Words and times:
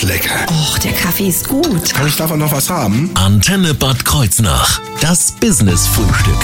ist 0.00 0.08
lecker. 0.08 0.46
Och, 0.48 0.78
der 0.78 0.92
Kaffee 0.92 1.28
ist 1.28 1.48
gut. 1.48 1.92
Kann 1.92 2.06
ich 2.06 2.16
davon 2.16 2.38
noch 2.38 2.52
was 2.52 2.70
haben? 2.70 3.10
Antenne 3.14 3.74
Bad 3.74 4.04
Kreuznach. 4.04 4.80
Das 5.00 5.32
Business-Frühstück. 5.32 6.36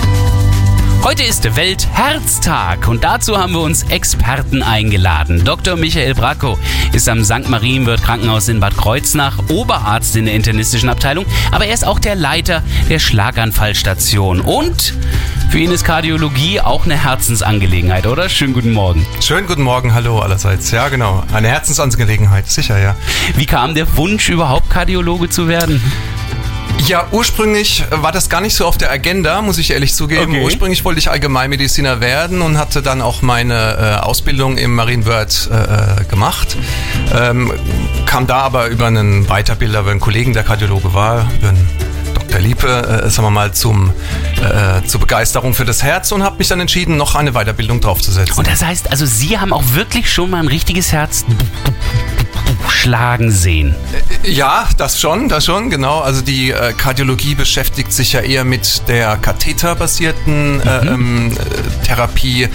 Heute 1.02 1.22
ist 1.22 1.56
Weltherztag 1.56 2.88
und 2.88 3.04
dazu 3.04 3.38
haben 3.38 3.52
wir 3.52 3.60
uns 3.60 3.84
Experten 3.84 4.62
eingeladen. 4.62 5.44
Dr. 5.44 5.76
Michael 5.76 6.14
Bracco 6.14 6.58
ist 6.92 7.08
am 7.08 7.24
St. 7.24 7.48
Marienwirt 7.48 8.02
Krankenhaus 8.02 8.48
in 8.48 8.60
Bad 8.60 8.76
Kreuznach 8.76 9.38
Oberarzt 9.48 10.16
in 10.16 10.24
der 10.24 10.34
internistischen 10.34 10.88
Abteilung, 10.88 11.24
aber 11.52 11.66
er 11.66 11.74
ist 11.74 11.86
auch 11.86 11.98
der 11.98 12.16
Leiter 12.16 12.62
der 12.88 12.98
Schlaganfallstation 12.98 14.40
und 14.40 14.94
für 15.50 15.58
ihn 15.58 15.70
ist 15.70 15.84
Kardiologie 15.84 16.60
auch 16.60 16.84
eine 16.84 17.02
Herzensangelegenheit, 17.02 18.06
oder? 18.06 18.28
Schönen 18.28 18.52
guten 18.52 18.72
Morgen. 18.72 19.06
Schönen 19.20 19.46
guten 19.46 19.62
Morgen, 19.62 19.94
hallo 19.94 20.18
allerseits. 20.20 20.70
Ja, 20.70 20.88
genau. 20.88 21.22
Eine 21.32 21.48
Herzensangelegenheit, 21.48 22.48
sicher, 22.48 22.78
ja. 22.78 22.94
Wie 23.36 23.46
kam 23.46 23.74
der 23.74 23.96
Wunsch 23.96 24.28
überhaupt 24.28 24.70
Kardiologe 24.70 25.28
zu 25.28 25.48
werden? 25.48 25.80
Ja, 26.86 27.06
ursprünglich 27.10 27.84
war 27.90 28.12
das 28.12 28.28
gar 28.28 28.40
nicht 28.40 28.54
so 28.54 28.64
auf 28.64 28.76
der 28.78 28.92
Agenda, 28.92 29.42
muss 29.42 29.58
ich 29.58 29.72
ehrlich 29.72 29.94
zugeben. 29.94 30.32
Okay. 30.32 30.44
Ursprünglich 30.44 30.84
wollte 30.84 31.00
ich 31.00 31.10
Allgemeinmediziner 31.10 32.00
werden 32.00 32.42
und 32.42 32.58
hatte 32.58 32.80
dann 32.82 33.02
auch 33.02 33.22
meine 33.22 33.98
äh, 34.00 34.04
Ausbildung 34.04 34.56
im 34.56 34.74
Marienwirt 34.74 35.50
äh, 35.50 36.04
gemacht. 36.04 36.56
Ähm, 37.12 37.52
kam 38.04 38.26
da 38.26 38.38
aber 38.38 38.68
über 38.68 38.86
einen 38.86 39.28
Weiterbilder, 39.28 39.80
über 39.80 39.90
einen 39.90 40.00
Kollegen, 40.00 40.32
der 40.32 40.44
Kardiologe 40.44 40.94
war, 40.94 41.28
über 41.40 41.48
einen 41.48 41.68
Dr. 42.36 42.40
Liepe, 42.40 42.68
äh, 42.68 43.08
sagen 43.08 43.26
wir 43.26 43.30
mal, 43.30 43.52
zum, 43.52 43.92
äh, 44.42 44.86
zur 44.86 45.00
Begeisterung 45.00 45.54
für 45.54 45.64
das 45.64 45.82
Herz 45.82 46.12
und 46.12 46.22
habe 46.22 46.36
mich 46.36 46.48
dann 46.48 46.60
entschieden, 46.60 46.98
noch 46.98 47.14
eine 47.14 47.32
Weiterbildung 47.32 47.80
draufzusetzen. 47.80 48.36
Und 48.36 48.46
das 48.46 48.62
heißt, 48.62 48.90
also 48.90 49.06
Sie 49.06 49.38
haben 49.38 49.54
auch 49.54 49.62
wirklich 49.72 50.12
schon 50.12 50.30
mal 50.30 50.40
ein 50.40 50.48
richtiges 50.48 50.92
Herz 50.92 51.24
schlagen 52.70 53.30
sehen. 53.30 53.74
Ja, 54.24 54.68
das 54.76 55.00
schon, 55.00 55.28
das 55.28 55.44
schon, 55.44 55.70
genau. 55.70 56.00
Also 56.00 56.22
die 56.22 56.50
äh, 56.50 56.72
Kardiologie 56.72 57.34
beschäftigt 57.34 57.92
sich 57.92 58.12
ja 58.12 58.20
eher 58.20 58.44
mit 58.44 58.88
der 58.88 59.16
katheterbasierten 59.16 60.60
äh, 60.60 60.86
ähm, 60.86 61.32
äh, 61.32 61.86
Therapie. 61.86 62.48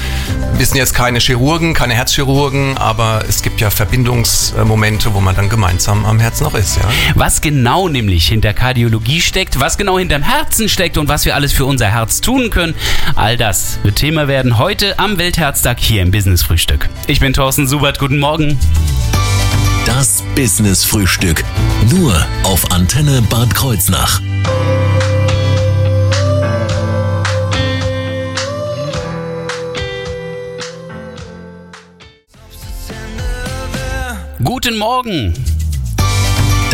Wir 0.58 0.66
sind 0.66 0.78
jetzt 0.78 0.94
keine 0.94 1.20
Chirurgen, 1.20 1.74
keine 1.74 1.94
Herzchirurgen, 1.94 2.78
aber 2.78 3.24
es 3.28 3.42
gibt 3.42 3.62
ja 3.62 3.70
Verbindungsmomente, 3.70 5.14
wo 5.14 5.22
man 5.22 5.36
dann 5.36 5.50
gemeinsam 5.50 6.06
am 6.06 6.20
Herzen 6.20 6.44
noch 6.44 6.56
ist, 6.56 6.78
ja. 6.78 6.84
Was 7.16 7.42
genau 7.42 7.88
nämlich 7.88 8.28
hinter 8.28 8.54
Kardiologie 8.54 9.22
steckt, 9.22 9.60
was 9.60 9.78
genau 9.78 9.98
hinterm 9.98 10.24
Herzen 10.24 10.68
steckt 10.68 10.98
und 10.98 11.08
was 11.08 11.26
wir 11.26 11.36
alles 11.36 11.54
für 11.54 11.66
unser 11.66 11.88
Herz 11.88 12.22
tun 12.22 12.50
können, 12.50 12.76
all 13.16 13.38
das 13.38 13.80
wird 13.84 14.02
Thema 14.02 14.28
werden 14.28 14.58
heute 14.58 14.98
am 14.98 15.20
Weltherztag 15.20 15.80
hier 15.80 16.02
im 16.02 16.10
Business 16.10 16.42
Frühstück. 16.42 16.90
Ich 17.06 17.20
bin 17.20 17.34
Thorsten 17.34 17.68
Subert, 17.68 18.00
guten 18.00 18.18
Morgen. 18.18 18.58
Das 20.32 20.36
Business-Frühstück. 20.36 21.44
Nur 21.90 22.14
auf 22.44 22.72
Antenne 22.72 23.22
Bad 23.24 23.54
Kreuznach. 23.54 24.22
Guten 34.44 34.78
Morgen. 34.78 35.34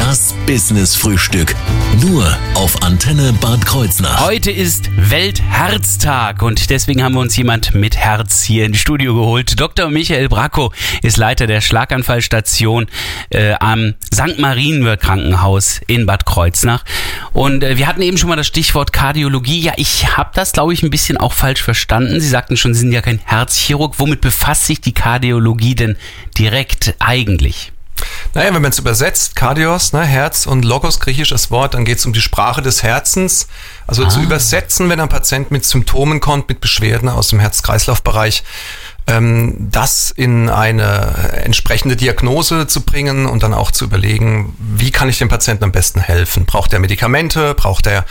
Das 0.08 0.34
Business-Frühstück. 0.46 1.54
Nur 2.00 2.26
auf 2.54 2.82
Antenne 2.82 3.34
Bad 3.42 3.66
Kreuznach. 3.66 4.26
Heute 4.26 4.52
ist 4.52 4.90
Weltherztag 4.96 6.42
und 6.44 6.70
deswegen 6.70 7.04
haben 7.04 7.16
wir 7.16 7.20
uns 7.20 7.36
jemand 7.36 7.76
mit 7.76 7.98
Herz 7.98 8.42
hier 8.42 8.64
ins 8.64 8.78
Studio 8.78 9.16
geholt. 9.16 9.60
Dr. 9.60 9.90
Michael 9.90 10.30
Bracco 10.30 10.72
ist 11.02 11.18
Leiter 11.18 11.46
der 11.46 11.60
Schlaganfallstation 11.60 12.86
äh, 13.32 13.56
am 13.60 13.96
St. 14.14 14.40
Marienwirt 14.40 15.02
Krankenhaus 15.02 15.82
in 15.88 16.06
Bad 16.06 16.26
Kreuznach. 16.26 16.86
Und 17.34 17.66
äh, 17.66 17.78
wir 17.78 17.88
hatten 17.88 18.02
eben 18.02 18.18
schon 18.18 18.30
mal 18.30 18.38
das 18.38 18.48
Stichwort 18.48 18.94
Kardiologie. 18.94 19.60
Ja, 19.60 19.74
ich 19.76 20.16
habe 20.16 20.30
das, 20.34 20.54
glaube 20.54 20.72
ich, 20.72 20.84
ein 20.84 20.90
bisschen 20.90 21.18
auch 21.18 21.34
falsch 21.34 21.62
verstanden. 21.62 22.22
Sie 22.22 22.30
sagten 22.30 22.56
schon, 22.56 22.74
Sie 22.74 22.80
sind 22.80 22.94
ja 22.94 23.02
kein 23.02 23.20
Herzchirurg. 23.26 23.96
Womit 24.00 24.22
befasst 24.22 24.68
sich 24.68 24.80
die 24.80 24.94
Kardiologie 24.94 25.76
denn 25.76 25.98
direkt 26.38 26.96
eigentlich? 27.00 27.74
Naja, 28.34 28.54
wenn 28.54 28.62
man 28.62 28.72
es 28.72 28.80
übersetzt, 28.80 29.36
Kardios, 29.36 29.94
ne, 29.94 30.04
Herz 30.04 30.46
und 30.46 30.64
Logos, 30.64 31.00
griechisches 31.00 31.50
Wort, 31.50 31.74
dann 31.74 31.86
geht 31.86 31.98
es 32.00 32.06
um 32.06 32.14
die 32.14 32.22
Sprache 32.22 32.62
des 32.62 32.84
Herzens. 32.84 33.48
Also 33.88 34.06
zu 34.06 34.22
übersetzen, 34.22 34.90
wenn 34.90 35.00
ein 35.00 35.10
Patient 35.10 35.50
mit 35.50 35.66
Symptomen 35.66 36.20
kommt, 36.20 36.50
mit 36.50 36.62
Beschwerden 36.62 37.10
aus 37.10 37.30
dem 37.30 37.40
Herz-Kreislauf-Bereich, 37.40 38.44
ähm, 39.08 39.56
das 39.72 40.12
in 40.12 40.50
eine 40.50 41.32
entsprechende 41.46 41.96
Diagnose 41.96 42.68
zu 42.68 42.82
bringen 42.82 43.26
und 43.26 43.42
dann 43.42 43.54
auch 43.54 43.72
zu 43.72 43.86
überlegen, 43.86 44.54
wie 44.60 44.92
kann 44.92 45.08
ich 45.08 45.18
dem 45.18 45.30
Patienten 45.30 45.64
am 45.64 45.72
besten 45.72 46.02
helfen? 46.02 46.46
Braucht 46.46 46.74
er 46.74 46.80
Medikamente? 46.80 47.54
Braucht 47.54 47.88
er 47.88 48.06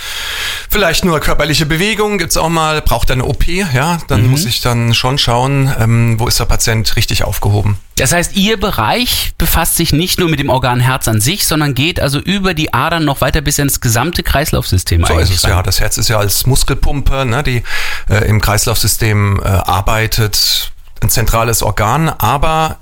vielleicht 0.71 1.05
nur 1.05 1.21
körperliche 1.21 1.67
Bewegung? 1.67 2.17
Gibt's 2.17 2.39
auch 2.39 2.49
mal? 2.49 2.81
Braucht 2.81 3.11
er 3.11 3.15
eine 3.15 3.27
OP? 3.27 3.47
Ja, 3.47 3.99
dann 4.09 4.27
muss 4.27 4.47
ich 4.47 4.63
dann 4.63 4.95
schon 4.95 5.19
schauen, 5.19 5.71
ähm, 5.79 6.19
wo 6.19 6.27
ist 6.27 6.41
der 6.41 6.47
Patient 6.47 6.97
richtig 6.97 7.25
aufgehoben. 7.25 7.79
Das 7.97 8.13
heißt, 8.13 8.37
Ihr 8.37 8.61
Bereich 8.61 9.33
befasst 9.39 9.77
sich 9.77 9.93
nicht 9.93 10.21
nur 10.21 10.29
mit 10.29 10.39
dem 10.39 10.51
Organ 10.51 10.81
Herz 10.81 11.09
an 11.09 11.21
sich, 11.21 11.47
sondern 11.47 11.75
geht 11.75 11.99
also 11.99 12.19
über 12.19 12.53
die 12.53 12.75
Adern 12.75 13.05
noch 13.05 13.23
weiter 13.23 13.41
bis 13.41 13.59
ins 13.59 13.81
gesamte 13.81 14.23
Kreislaufsystem 14.23 15.05
So 15.05 15.19
ist 15.19 15.31
es 15.31 15.45
rein. 15.45 15.51
ja. 15.53 15.63
Das 15.63 15.81
Herz 15.81 15.97
ist 15.97 16.09
ja 16.09 16.19
als 16.19 16.47
Muskelpumpe, 16.47 17.25
ne, 17.25 17.43
die 17.43 17.63
äh, 18.11 18.29
im 18.29 18.41
Kreislaufsystem 18.41 19.41
äh, 19.43 19.47
arbeitet, 19.47 20.73
ein 21.03 21.09
zentrales 21.09 21.63
Organ, 21.63 22.09
aber 22.11 22.77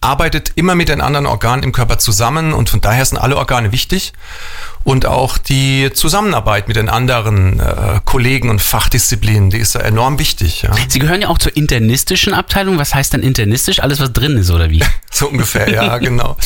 arbeitet 0.00 0.52
immer 0.54 0.76
mit 0.76 0.88
den 0.88 1.00
anderen 1.00 1.26
Organen 1.26 1.64
im 1.64 1.72
Körper 1.72 1.98
zusammen 1.98 2.52
und 2.52 2.70
von 2.70 2.80
daher 2.80 3.04
sind 3.04 3.18
alle 3.18 3.36
Organe 3.36 3.72
wichtig 3.72 4.12
und 4.86 5.04
auch 5.04 5.36
die 5.36 5.90
Zusammenarbeit 5.92 6.68
mit 6.68 6.76
den 6.76 6.88
anderen 6.88 7.58
äh, 7.58 7.98
Kollegen 8.04 8.50
und 8.50 8.60
Fachdisziplinen, 8.62 9.50
die 9.50 9.58
ist 9.58 9.74
ja 9.74 9.80
enorm 9.80 10.20
wichtig. 10.20 10.62
Ja. 10.62 10.70
Sie 10.88 11.00
gehören 11.00 11.22
ja 11.22 11.28
auch 11.28 11.38
zur 11.38 11.56
internistischen 11.56 12.32
Abteilung. 12.32 12.78
Was 12.78 12.94
heißt 12.94 13.12
denn 13.12 13.22
internistisch? 13.22 13.80
Alles, 13.82 13.98
was 13.98 14.12
drin 14.12 14.36
ist, 14.36 14.50
oder 14.50 14.70
wie? 14.70 14.84
So 15.10 15.28
ungefähr, 15.28 15.70
ja, 15.70 15.96
genau. 16.10 16.36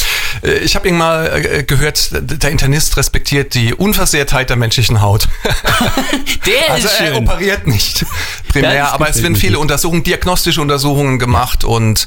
Äh, 0.44 0.58
Ich 0.58 0.76
habe 0.76 0.86
irgendwann 0.86 1.24
mal 1.24 1.44
äh, 1.44 1.64
gehört, 1.64 2.10
der 2.12 2.50
Internist 2.50 2.96
respektiert 2.96 3.54
die 3.54 3.74
Unversehrtheit 3.74 4.48
der 4.48 4.56
menschlichen 4.56 5.00
Haut. 5.02 5.28
Der 6.46 6.72
Also 6.72 6.86
ist 6.86 7.00
er 7.00 7.06
schön. 7.08 7.16
operiert 7.28 7.66
nicht 7.66 8.06
primär, 8.48 8.92
aber 8.92 9.08
es 9.10 9.22
werden 9.22 9.36
viele. 9.36 9.58
Untersuchungen, 9.58 10.04
diagnostische 10.04 10.60
Untersuchungen 10.62 11.18
gemacht 11.18 11.64
und 11.64 12.06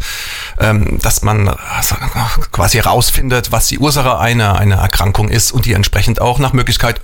ähm, 0.59 0.97
dass 1.01 1.21
man 1.21 1.50
also, 1.50 1.95
quasi 2.51 2.77
herausfindet, 2.77 3.51
was 3.51 3.67
die 3.67 3.77
Ursache 3.79 4.17
einer, 4.17 4.57
einer 4.57 4.77
Erkrankung 4.77 5.29
ist 5.29 5.51
und 5.51 5.65
die 5.65 5.73
entsprechend 5.73 6.19
auch 6.23 6.39
nach 6.39 6.53
Möglichkeit 6.53 7.01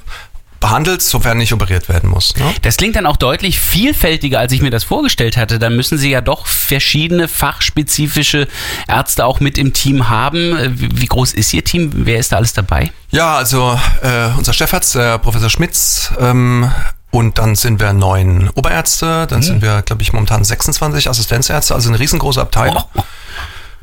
behandelt, 0.60 1.02
sofern 1.02 1.38
nicht 1.38 1.54
operiert 1.54 1.88
werden 1.90 2.10
muss. 2.10 2.36
Ne? 2.36 2.54
Das 2.64 2.78
klingt 2.78 2.96
dann 2.96 3.06
auch 3.06 3.18
deutlich 3.18 3.60
vielfältiger, 3.60 4.40
als 4.40 4.52
ich 4.52 4.62
mir 4.62 4.72
das 4.72 4.84
vorgestellt 4.84 5.38
hatte. 5.38 5.58
Dann 5.58 5.76
müssen 5.76 5.98
Sie 5.98 6.10
ja 6.10 6.22
doch 6.22 6.48
verschiedene 6.48 7.28
fachspezifische 7.28 8.48
Ärzte 8.88 9.26
auch 9.26 9.40
mit 9.40 9.58
im 9.58 9.74
Team 9.74 10.10
haben. 10.10 10.58
Äh, 10.58 10.72
Wie 10.74 11.06
groß 11.06 11.34
ist 11.34 11.54
Ihr 11.54 11.64
Team? 11.64 11.92
Wer 11.94 12.20
ist 12.20 12.32
da 12.32 12.38
alles 12.38 12.54
dabei? 12.54 12.92
Ja, 13.12 13.38
also 13.38 13.80
äh, 14.02 14.38
unser 14.38 14.54
Chefarzt, 14.54 14.96
der 14.96 15.18
Professor 15.18 15.50
Schmitz, 15.50 16.12
ähm, 16.20 16.70
und 17.12 17.40
dann 17.40 17.56
sind 17.56 17.80
wir 17.80 17.92
neun 17.94 18.52
Oberärzte, 18.54 19.26
dann 19.28 19.42
sind 19.42 19.64
wir, 19.64 19.82
glaube 19.82 20.04
ich, 20.04 20.14
momentan 20.14 20.44
26 20.44 21.10
Assistenzärzte, 21.10 21.74
also 21.74 21.90
eine 21.90 22.00
riesengroße 22.00 22.40
Abteilung. 22.40 22.84
Oh. 22.96 23.02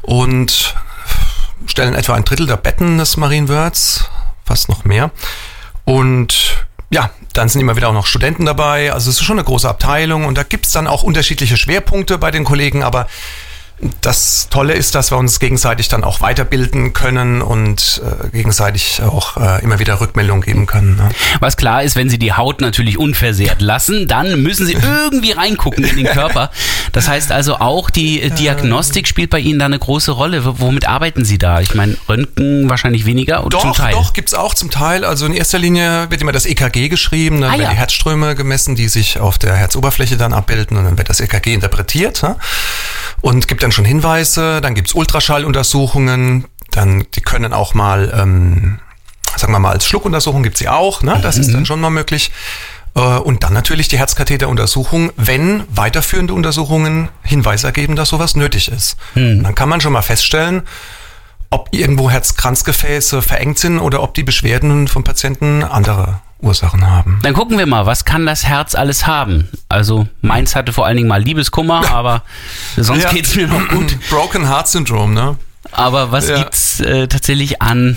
und 0.03 0.77
stellen 1.67 1.95
etwa 1.95 2.15
ein 2.15 2.25
Drittel 2.25 2.47
der 2.47 2.57
Betten 2.57 2.99
des 2.99 3.17
Marienwirts, 3.17 4.09
fast 4.47 4.69
noch 4.69 4.85
mehr. 4.85 5.11
Und 5.85 6.67
ja, 6.91 7.11
dann 7.33 7.49
sind 7.49 7.61
immer 7.61 7.77
wieder 7.77 7.89
auch 7.89 7.95
noch 7.95 8.07
Studenten 8.07 8.47
dabei. 8.47 8.93
Also 8.93 9.11
es 9.11 9.17
ist 9.17 9.25
schon 9.25 9.39
eine 9.39 9.45
große 9.45 9.69
Abteilung 9.69 10.25
und 10.25 10.39
da 10.39 10.43
gibt's 10.43 10.73
dann 10.73 10.87
auch 10.87 11.03
unterschiedliche 11.03 11.57
Schwerpunkte 11.57 12.19
bei 12.19 12.31
den 12.31 12.45
Kollegen, 12.45 12.83
aber 12.83 13.07
das 14.01 14.49
Tolle 14.49 14.73
ist, 14.73 14.95
dass 14.95 15.11
wir 15.11 15.19
uns 15.19 15.39
gegenseitig 15.39 15.89
dann 15.89 16.03
auch 16.03 16.23
weiterbilden 16.23 16.95
können 16.95 17.43
und 17.43 18.01
äh, 18.25 18.29
gegenseitig 18.31 19.03
auch 19.03 19.37
äh, 19.37 19.63
immer 19.63 19.79
wieder 19.79 20.01
Rückmeldungen 20.01 20.43
geben 20.43 20.65
können. 20.65 20.97
Ne? 20.97 21.11
Was 21.41 21.59
klar 21.59 21.83
ist, 21.83 21.95
wenn 21.95 22.09
Sie 22.09 22.19
die 22.19 22.33
Haut 22.33 22.63
natürlich 22.63 22.97
unversehrt 22.99 23.61
lassen, 23.61 24.09
dann 24.09 24.43
müssen 24.43 24.65
Sie 24.65 24.73
irgendwie 25.05 25.33
reingucken 25.33 25.85
in 25.85 25.97
den 25.97 26.07
Körper. 26.07 26.51
Das 26.93 27.07
heißt 27.07 27.31
also 27.33 27.57
auch 27.57 27.91
die 27.91 28.31
Diagnostik 28.31 29.07
spielt 29.07 29.29
bei 29.29 29.41
Ihnen 29.41 29.59
da 29.59 29.67
eine 29.67 29.79
große 29.79 30.11
Rolle. 30.13 30.47
W- 30.47 30.53
Womit 30.57 30.89
arbeiten 30.89 31.27
Sie 31.27 31.37
da? 31.37 31.61
Ich 31.61 31.75
meine, 31.75 31.99
Röntgen 32.09 32.71
wahrscheinlich 32.71 33.05
weniger 33.05 33.45
oder 33.45 33.59
zum 33.59 33.71
Doch, 33.71 33.77
Teil? 33.77 33.93
doch, 33.93 34.15
gibt's 34.15 34.33
auch 34.33 34.55
zum 34.55 34.71
Teil. 34.71 35.05
Also 35.05 35.27
in 35.27 35.35
erster 35.35 35.59
Linie 35.59 36.11
wird 36.11 36.23
immer 36.23 36.33
das 36.33 36.47
EKG 36.47 36.89
geschrieben, 36.89 37.43
dann 37.43 37.51
Ah, 37.51 37.53
werden 37.55 37.63
ja. 37.65 37.71
die 37.73 37.77
Herzströme 37.77 38.35
gemessen, 38.35 38.75
die 38.75 38.89
sich 38.89 39.21
auf 39.21 39.37
der 39.37 39.55
Herzoberfläche 39.55 40.17
dann 40.17 40.33
abbilden 40.33 40.79
und 40.79 40.85
dann 40.87 40.97
wird 40.97 41.11
das 41.11 41.21
EKG 41.21 41.53
interpretiert 41.53 42.23
ne? 42.23 42.37
und 43.21 43.49
gibt 43.49 43.66
dann 43.67 43.73
schon 43.73 43.85
Hinweise. 43.85 44.61
Dann 44.61 44.75
gibt's 44.75 44.95
Ultraschalluntersuchungen, 44.95 46.45
dann 46.71 47.05
die 47.15 47.21
können 47.21 47.53
auch 47.53 47.75
mal, 47.75 48.13
ähm, 48.17 48.79
sagen 49.37 49.53
wir 49.53 49.59
mal, 49.59 49.73
als 49.73 49.87
Schluckuntersuchung 49.87 50.43
gibt's 50.45 50.61
sie 50.61 50.69
auch, 50.69 51.03
ne? 51.03 51.19
das 51.23 51.37
ist 51.37 51.53
dann 51.53 51.67
schon 51.67 51.81
mal 51.81 51.91
möglich. 51.91 52.31
Äh, 52.95 53.01
Und 53.01 53.43
dann 53.43 53.53
natürlich 53.53 53.89
die 53.89 53.99
Herzkatheteruntersuchung, 53.99 55.11
wenn 55.17 55.65
weiterführende 55.69 56.33
Untersuchungen 56.33 57.09
Hinweise 57.23 57.67
ergeben, 57.67 57.97
dass 57.97 58.11
sowas 58.11 58.37
nötig 58.37 58.71
ist. 58.71 58.97
Dann 59.43 59.55
kann 59.57 59.69
man 59.69 59.81
schon 59.81 59.93
mal 59.93 60.03
feststellen, 60.03 60.63
ob 61.57 61.69
irgendwo 61.73 62.11
Herzkranzgefäße 62.11 63.23
verengt 63.23 63.59
sind 63.59 63.79
oder 63.79 64.03
ob 64.03 64.13
die 64.15 64.23
Beschwerden 64.23 64.89
vom 64.89 65.05
Patienten 65.05 65.63
andere 65.65 66.21
Ursachen 66.41 66.89
haben. 66.91 67.19
Dann 67.23 67.33
gucken 67.33 67.57
wir 67.57 67.65
mal, 67.67 67.87
was 67.87 68.05
kann 68.05 68.27
das 68.27 68.45
Herz 68.45 68.75
alles 68.75 69.07
haben? 69.07 69.49
Also 69.71 70.07
meins 70.21 70.55
hatte 70.55 70.73
vor 70.75 70.85
allen 70.87 70.99
Dingen 70.99 71.09
mal 71.09 71.23
Liebeskummer, 71.23 71.91
aber 71.91 72.23
sonst 72.77 73.05
Ja. 73.05 73.11
geht's 73.13 73.35
mir 73.35 73.47
noch 73.49 73.69
gut. 73.71 73.97
Broken 74.11 74.47
Heart 74.49 74.69
Syndrome, 74.69 75.15
ne? 75.15 75.37
Aber 75.73 76.13
was 76.13 76.29
Ja. 76.29 76.37
gibt's 76.39 76.81
äh, 76.81 77.09
tatsächlich 77.09 77.63
an 77.63 77.97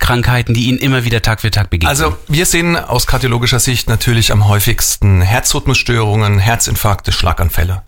Krankheiten, 0.00 0.54
die 0.54 0.64
Ihnen 0.66 0.78
immer 0.78 1.04
wieder 1.04 1.22
Tag 1.22 1.40
für 1.40 1.50
Tag 1.52 1.70
begegnen? 1.70 1.88
Also 1.88 2.16
wir 2.26 2.46
sehen 2.46 2.76
aus 2.76 3.06
kardiologischer 3.06 3.60
Sicht 3.60 3.88
natürlich 3.88 4.32
am 4.32 4.48
häufigsten 4.48 5.20
Herzrhythmusstörungen, 5.22 6.38
Herzinfarkte, 6.40 7.12
Schlaganfälle. 7.12 7.82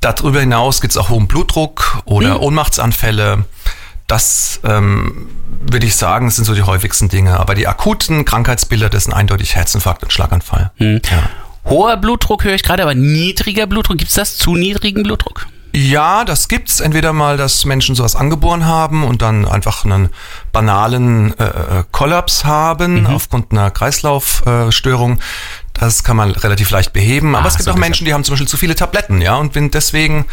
Darüber 0.00 0.40
hinaus 0.40 0.80
gibt 0.80 0.92
es 0.92 0.96
auch 0.96 1.10
hohen 1.10 1.28
Blutdruck 1.28 1.98
oder 2.06 2.40
Ohnmachtsanfälle. 2.40 3.44
Das 4.10 4.58
ähm, 4.64 5.28
würde 5.60 5.86
ich 5.86 5.94
sagen, 5.94 6.26
das 6.26 6.34
sind 6.36 6.44
so 6.44 6.54
die 6.54 6.64
häufigsten 6.64 7.08
Dinge. 7.08 7.38
Aber 7.38 7.54
die 7.54 7.68
akuten 7.68 8.24
Krankheitsbilder, 8.24 8.88
das 8.88 9.04
sind 9.04 9.12
eindeutig 9.12 9.54
Herzinfarkt 9.54 10.02
und 10.02 10.12
Schlaganfall. 10.12 10.72
Ja. 10.78 10.98
Hoher 11.64 11.96
Blutdruck 11.96 12.42
höre 12.42 12.54
ich 12.54 12.64
gerade, 12.64 12.82
aber 12.82 12.94
niedriger 12.94 13.66
Blutdruck, 13.66 13.98
gibt's 13.98 14.14
das 14.14 14.36
zu 14.36 14.56
niedrigen 14.56 15.04
Blutdruck? 15.04 15.46
Ja, 15.72 16.24
das 16.24 16.48
gibt's. 16.48 16.80
Entweder 16.80 17.12
mal, 17.12 17.36
dass 17.36 17.64
Menschen 17.64 17.94
sowas 17.94 18.16
angeboren 18.16 18.66
haben 18.66 19.04
und 19.04 19.22
dann 19.22 19.46
einfach 19.46 19.84
einen 19.84 20.08
banalen 20.50 21.38
äh, 21.38 21.44
äh, 21.44 21.84
Kollaps 21.92 22.44
haben 22.44 23.06
aufgrund 23.06 23.52
einer 23.52 23.70
Kreislaufstörung. 23.70 25.20
Das 25.74 26.02
kann 26.02 26.16
man 26.16 26.32
relativ 26.32 26.70
leicht 26.70 26.92
beheben. 26.92 27.36
Aber 27.36 27.44
Ah, 27.44 27.48
es 27.48 27.54
gibt 27.56 27.66
so 27.66 27.70
auch. 27.70 27.76
Menschen, 27.76 28.04
die 28.04 28.12
haben 28.12 28.24
zum 28.24 28.32
Beispiel 28.32 28.48
zu 28.48 28.56
viele 28.56 28.74
Tabletten, 28.74 29.22
ja, 29.22 29.36
und 29.36 29.52
bin 29.52 29.70
deswegen 29.70 30.26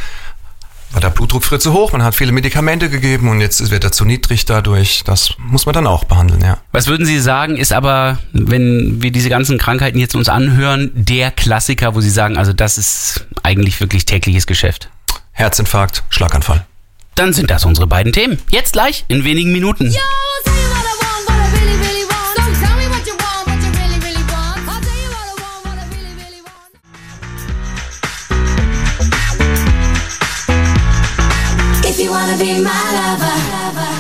war 0.91 1.01
der 1.01 1.09
Blutdruck 1.09 1.43
früher 1.43 1.59
zu 1.59 1.73
hoch, 1.73 1.91
man 1.91 2.03
hat 2.03 2.15
viele 2.15 2.31
Medikamente 2.31 2.89
gegeben 2.89 3.29
und 3.29 3.41
jetzt 3.41 3.69
wird 3.71 3.83
er 3.83 3.91
zu 3.91 4.05
niedrig 4.05 4.45
dadurch. 4.45 5.03
Das 5.05 5.33
muss 5.37 5.65
man 5.65 5.73
dann 5.73 5.87
auch 5.87 6.05
behandeln, 6.05 6.41
ja. 6.41 6.57
Was 6.71 6.87
würden 6.87 7.05
Sie 7.05 7.19
sagen, 7.19 7.57
ist 7.57 7.73
aber, 7.73 8.19
wenn 8.33 9.01
wir 9.01 9.11
diese 9.11 9.29
ganzen 9.29 9.57
Krankheiten 9.57 9.99
jetzt 9.99 10.15
uns 10.15 10.29
anhören, 10.29 10.91
der 10.93 11.31
Klassiker, 11.31 11.95
wo 11.95 12.01
Sie 12.01 12.09
sagen, 12.09 12.37
also 12.37 12.53
das 12.53 12.77
ist 12.77 13.27
eigentlich 13.43 13.79
wirklich 13.79 14.05
tägliches 14.05 14.47
Geschäft? 14.47 14.89
Herzinfarkt, 15.31 16.03
Schlaganfall. 16.09 16.65
Dann 17.15 17.33
sind 17.33 17.49
das 17.51 17.65
unsere 17.65 17.87
beiden 17.87 18.13
Themen. 18.13 18.39
Jetzt 18.49 18.73
gleich, 18.73 19.05
in 19.07 19.23
wenigen 19.23 19.51
Minuten. 19.51 19.91
Yo, 19.91 19.99
you 32.07 32.13
wanna 32.13 32.38
be 32.38 32.62
my 32.62 32.71
lover. 32.95 33.96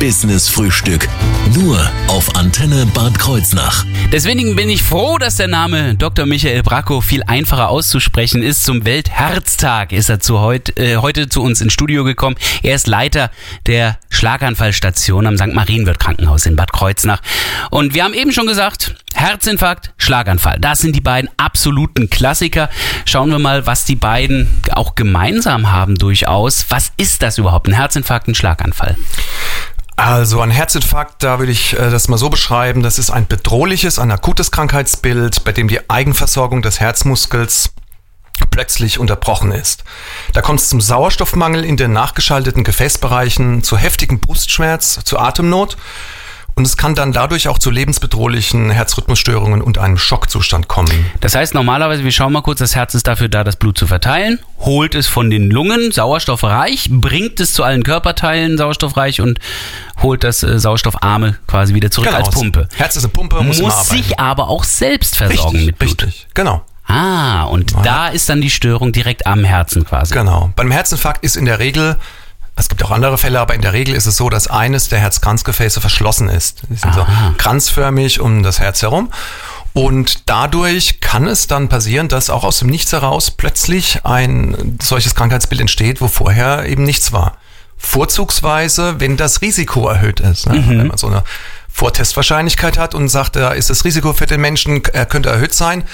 Business 0.00 0.48
Frühstück. 0.48 1.06
Nur 1.54 1.78
auf 2.08 2.34
Antenne 2.34 2.86
Bad 2.86 3.18
Kreuznach. 3.18 3.84
Deswegen 4.10 4.56
bin 4.56 4.70
ich 4.70 4.82
froh, 4.82 5.18
dass 5.18 5.36
der 5.36 5.46
Name 5.46 5.94
Dr. 5.94 6.24
Michael 6.24 6.62
Bracco 6.62 7.02
viel 7.02 7.22
einfacher 7.24 7.68
auszusprechen 7.68 8.42
ist. 8.42 8.64
Zum 8.64 8.86
Weltherztag 8.86 9.92
ist 9.92 10.08
er 10.08 10.18
zu 10.18 10.40
heut, 10.40 10.78
äh, 10.78 10.96
heute 10.96 11.28
zu 11.28 11.42
uns 11.42 11.60
ins 11.60 11.74
Studio 11.74 12.02
gekommen. 12.02 12.36
Er 12.62 12.76
ist 12.76 12.86
Leiter 12.86 13.30
der 13.66 13.98
Schlaganfallstation 14.08 15.26
am 15.26 15.36
St. 15.36 15.52
Marienwirt 15.52 16.00
Krankenhaus 16.00 16.46
in 16.46 16.56
Bad 16.56 16.72
Kreuznach. 16.72 17.20
Und 17.70 17.92
wir 17.92 18.02
haben 18.02 18.14
eben 18.14 18.32
schon 18.32 18.46
gesagt, 18.46 18.94
Herzinfarkt, 19.12 19.92
Schlaganfall. 19.98 20.58
Das 20.60 20.78
sind 20.78 20.96
die 20.96 21.02
beiden 21.02 21.28
absoluten 21.36 22.08
Klassiker. 22.08 22.70
Schauen 23.04 23.30
wir 23.30 23.38
mal, 23.38 23.66
was 23.66 23.84
die 23.84 23.96
beiden 23.96 24.48
auch 24.72 24.94
gemeinsam 24.94 25.70
haben 25.70 25.96
durchaus. 25.96 26.64
Was 26.70 26.90
ist 26.96 27.22
das 27.22 27.36
überhaupt? 27.36 27.68
Ein 27.68 27.74
Herzinfarkt, 27.74 28.28
ein 28.28 28.34
Schlaganfall? 28.34 28.96
Also 30.02 30.40
ein 30.40 30.50
Herzinfarkt, 30.50 31.22
da 31.22 31.40
würde 31.40 31.52
ich 31.52 31.74
äh, 31.74 31.90
das 31.90 32.08
mal 32.08 32.16
so 32.16 32.30
beschreiben, 32.30 32.82
das 32.82 32.98
ist 32.98 33.10
ein 33.10 33.26
bedrohliches, 33.26 33.98
ein 33.98 34.10
akutes 34.10 34.50
Krankheitsbild, 34.50 35.44
bei 35.44 35.52
dem 35.52 35.68
die 35.68 35.90
Eigenversorgung 35.90 36.62
des 36.62 36.80
Herzmuskels 36.80 37.74
plötzlich 38.50 38.98
unterbrochen 38.98 39.52
ist. 39.52 39.84
Da 40.32 40.40
kommt 40.40 40.60
es 40.60 40.70
zum 40.70 40.80
Sauerstoffmangel 40.80 41.66
in 41.66 41.76
den 41.76 41.92
nachgeschalteten 41.92 42.64
Gefäßbereichen, 42.64 43.62
zu 43.62 43.76
heftigem 43.76 44.20
Brustschmerz, 44.20 45.00
zu 45.04 45.18
Atemnot 45.18 45.76
und 46.54 46.66
es 46.66 46.76
kann 46.76 46.94
dann 46.94 47.12
dadurch 47.12 47.48
auch 47.48 47.58
zu 47.58 47.70
lebensbedrohlichen 47.70 48.70
Herzrhythmusstörungen 48.70 49.62
und 49.62 49.78
einem 49.78 49.98
Schockzustand 49.98 50.68
kommen. 50.68 51.06
Das 51.20 51.34
heißt 51.34 51.54
normalerweise, 51.54 52.04
wir 52.04 52.12
schauen 52.12 52.32
mal 52.32 52.42
kurz, 52.42 52.58
das 52.58 52.74
Herz 52.74 52.94
ist 52.94 53.06
dafür 53.06 53.28
da, 53.28 53.44
das 53.44 53.56
Blut 53.56 53.78
zu 53.78 53.86
verteilen, 53.86 54.38
holt 54.58 54.94
es 54.94 55.06
von 55.06 55.30
den 55.30 55.50
Lungen 55.50 55.92
sauerstoffreich, 55.92 56.88
bringt 56.90 57.40
es 57.40 57.52
zu 57.52 57.64
allen 57.64 57.82
Körperteilen 57.82 58.58
sauerstoffreich 58.58 59.20
und 59.20 59.38
holt 60.02 60.24
das 60.24 60.42
äh, 60.42 60.58
sauerstoffarme 60.58 61.38
quasi 61.46 61.74
wieder 61.74 61.90
zurück 61.90 62.12
als 62.12 62.30
Pumpe. 62.30 62.68
Herz 62.74 62.96
ist 62.96 63.04
eine 63.04 63.12
Pumpe, 63.12 63.42
muss, 63.42 63.60
Muss, 63.60 63.88
sich 63.88 64.18
aber 64.18 64.48
auch 64.48 64.64
selbst 64.64 65.16
versorgen 65.16 65.56
richtig, 65.56 65.66
mit 65.66 65.78
Blut. 65.78 66.02
richtig, 66.02 66.28
genau. 66.34 66.62
Ah, 66.86 67.44
und 67.44 67.72
da 67.84 68.08
ist 68.08 68.28
dann 68.28 68.40
die 68.40 68.50
Störung 68.50 68.90
direkt 68.92 69.24
am 69.24 69.44
Herzen 69.44 69.84
quasi. 69.84 70.12
Genau. 70.12 70.50
Beim 70.56 70.72
Herzinfarkt 70.72 71.22
ist 71.22 71.36
in 71.36 71.44
der 71.44 71.60
Regel, 71.60 71.96
es 72.60 72.68
gibt 72.68 72.84
auch 72.84 72.90
andere 72.90 73.18
Fälle, 73.18 73.40
aber 73.40 73.54
in 73.54 73.62
der 73.62 73.72
Regel 73.72 73.94
ist 73.94 74.06
es 74.06 74.16
so, 74.16 74.30
dass 74.30 74.46
eines 74.46 74.88
der 74.88 75.00
Herzkranzgefäße 75.00 75.80
verschlossen 75.80 76.28
ist. 76.28 76.62
Die 76.68 76.76
sind 76.76 76.94
so 76.94 77.00
Aha. 77.00 77.34
kranzförmig 77.36 78.20
um 78.20 78.42
das 78.42 78.60
Herz 78.60 78.82
herum. 78.82 79.10
Und 79.72 80.28
dadurch 80.28 81.00
kann 81.00 81.26
es 81.26 81.46
dann 81.46 81.68
passieren, 81.68 82.08
dass 82.08 82.28
auch 82.28 82.44
aus 82.44 82.58
dem 82.58 82.68
Nichts 82.68 82.92
heraus 82.92 83.30
plötzlich 83.30 84.04
ein 84.04 84.78
solches 84.82 85.14
Krankheitsbild 85.14 85.60
entsteht, 85.60 86.00
wo 86.00 86.08
vorher 86.08 86.66
eben 86.66 86.84
nichts 86.84 87.12
war. 87.12 87.36
Vorzugsweise, 87.78 89.00
wenn 89.00 89.16
das 89.16 89.40
Risiko 89.42 89.88
erhöht 89.88 90.20
ist. 90.20 90.46
Ne? 90.46 90.62
Wenn 90.66 90.86
man 90.88 90.98
so 90.98 91.06
eine 91.06 91.24
Vortestwahrscheinlichkeit 91.72 92.78
hat 92.78 92.94
und 92.94 93.08
sagt, 93.08 93.36
da 93.36 93.52
ist 93.52 93.70
das 93.70 93.84
Risiko 93.84 94.12
für 94.12 94.26
den 94.26 94.40
Menschen, 94.40 94.82
er 94.92 95.06
könnte 95.06 95.30
erhöht 95.30 95.54
sein. 95.54 95.84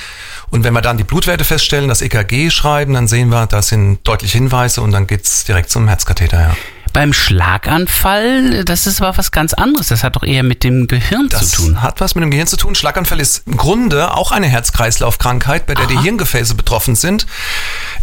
Und 0.50 0.64
wenn 0.64 0.72
wir 0.74 0.80
dann 0.82 0.96
die 0.96 1.04
Blutwerte 1.04 1.44
feststellen, 1.44 1.88
das 1.88 2.02
EKG 2.02 2.50
schreiben, 2.50 2.94
dann 2.94 3.08
sehen 3.08 3.28
wir, 3.30 3.46
das 3.46 3.68
sind 3.68 3.98
deutliche 4.06 4.38
Hinweise 4.38 4.80
und 4.80 4.92
dann 4.92 5.06
geht's 5.06 5.44
direkt 5.44 5.70
zum 5.70 5.88
Herzkatheter. 5.88 6.40
Ja. 6.40 6.56
Beim 6.92 7.12
Schlaganfall, 7.12 8.64
das 8.64 8.86
ist 8.86 9.02
aber 9.02 9.18
was 9.18 9.30
ganz 9.30 9.52
anderes. 9.52 9.88
Das 9.88 10.02
hat 10.02 10.16
doch 10.16 10.22
eher 10.22 10.42
mit 10.42 10.64
dem 10.64 10.86
Gehirn 10.86 11.28
Das 11.28 11.50
zu 11.50 11.62
tun. 11.62 11.82
hat 11.82 12.00
was 12.00 12.14
mit 12.14 12.22
dem 12.22 12.30
Gehirn 12.30 12.46
zu 12.46 12.56
tun. 12.56 12.74
Schlaganfall 12.74 13.20
ist 13.20 13.46
im 13.46 13.56
Grunde 13.58 14.14
auch 14.14 14.32
eine 14.32 14.46
Herz-Kreislauf-Krankheit, 14.46 15.66
bei 15.66 15.74
der 15.74 15.86
die 15.86 15.98
Hirngefäße 15.98 16.54
betroffen 16.54 16.94
sind. 16.94 17.26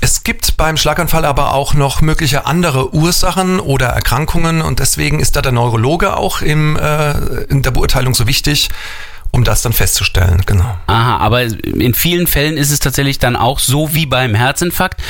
Es 0.01 0.23
gibt 0.23 0.57
beim 0.57 0.77
Schlaganfall 0.77 1.25
aber 1.25 1.53
auch 1.53 1.73
noch 1.73 2.01
mögliche 2.01 2.45
andere 2.45 2.93
Ursachen 2.93 3.59
oder 3.59 3.87
Erkrankungen 3.87 4.61
und 4.61 4.79
deswegen 4.79 5.19
ist 5.19 5.35
da 5.35 5.41
der 5.41 5.53
Neurologe 5.53 6.15
auch 6.15 6.41
im, 6.41 6.75
äh, 6.77 7.13
in 7.45 7.63
der 7.63 7.71
Beurteilung 7.71 8.13
so 8.13 8.27
wichtig, 8.27 8.69
um 9.33 9.43
das 9.43 9.63
dann 9.63 9.73
festzustellen. 9.73 10.43
Genau. 10.45 10.77
Aha, 10.87 11.17
aber 11.17 11.43
in 11.43 11.93
vielen 11.93 12.27
Fällen 12.27 12.55
ist 12.55 12.71
es 12.71 12.79
tatsächlich 12.79 13.19
dann 13.19 13.35
auch 13.35 13.59
so 13.59 13.93
wie 13.93 14.05
beim 14.05 14.35
Herzinfarkt. 14.35 15.01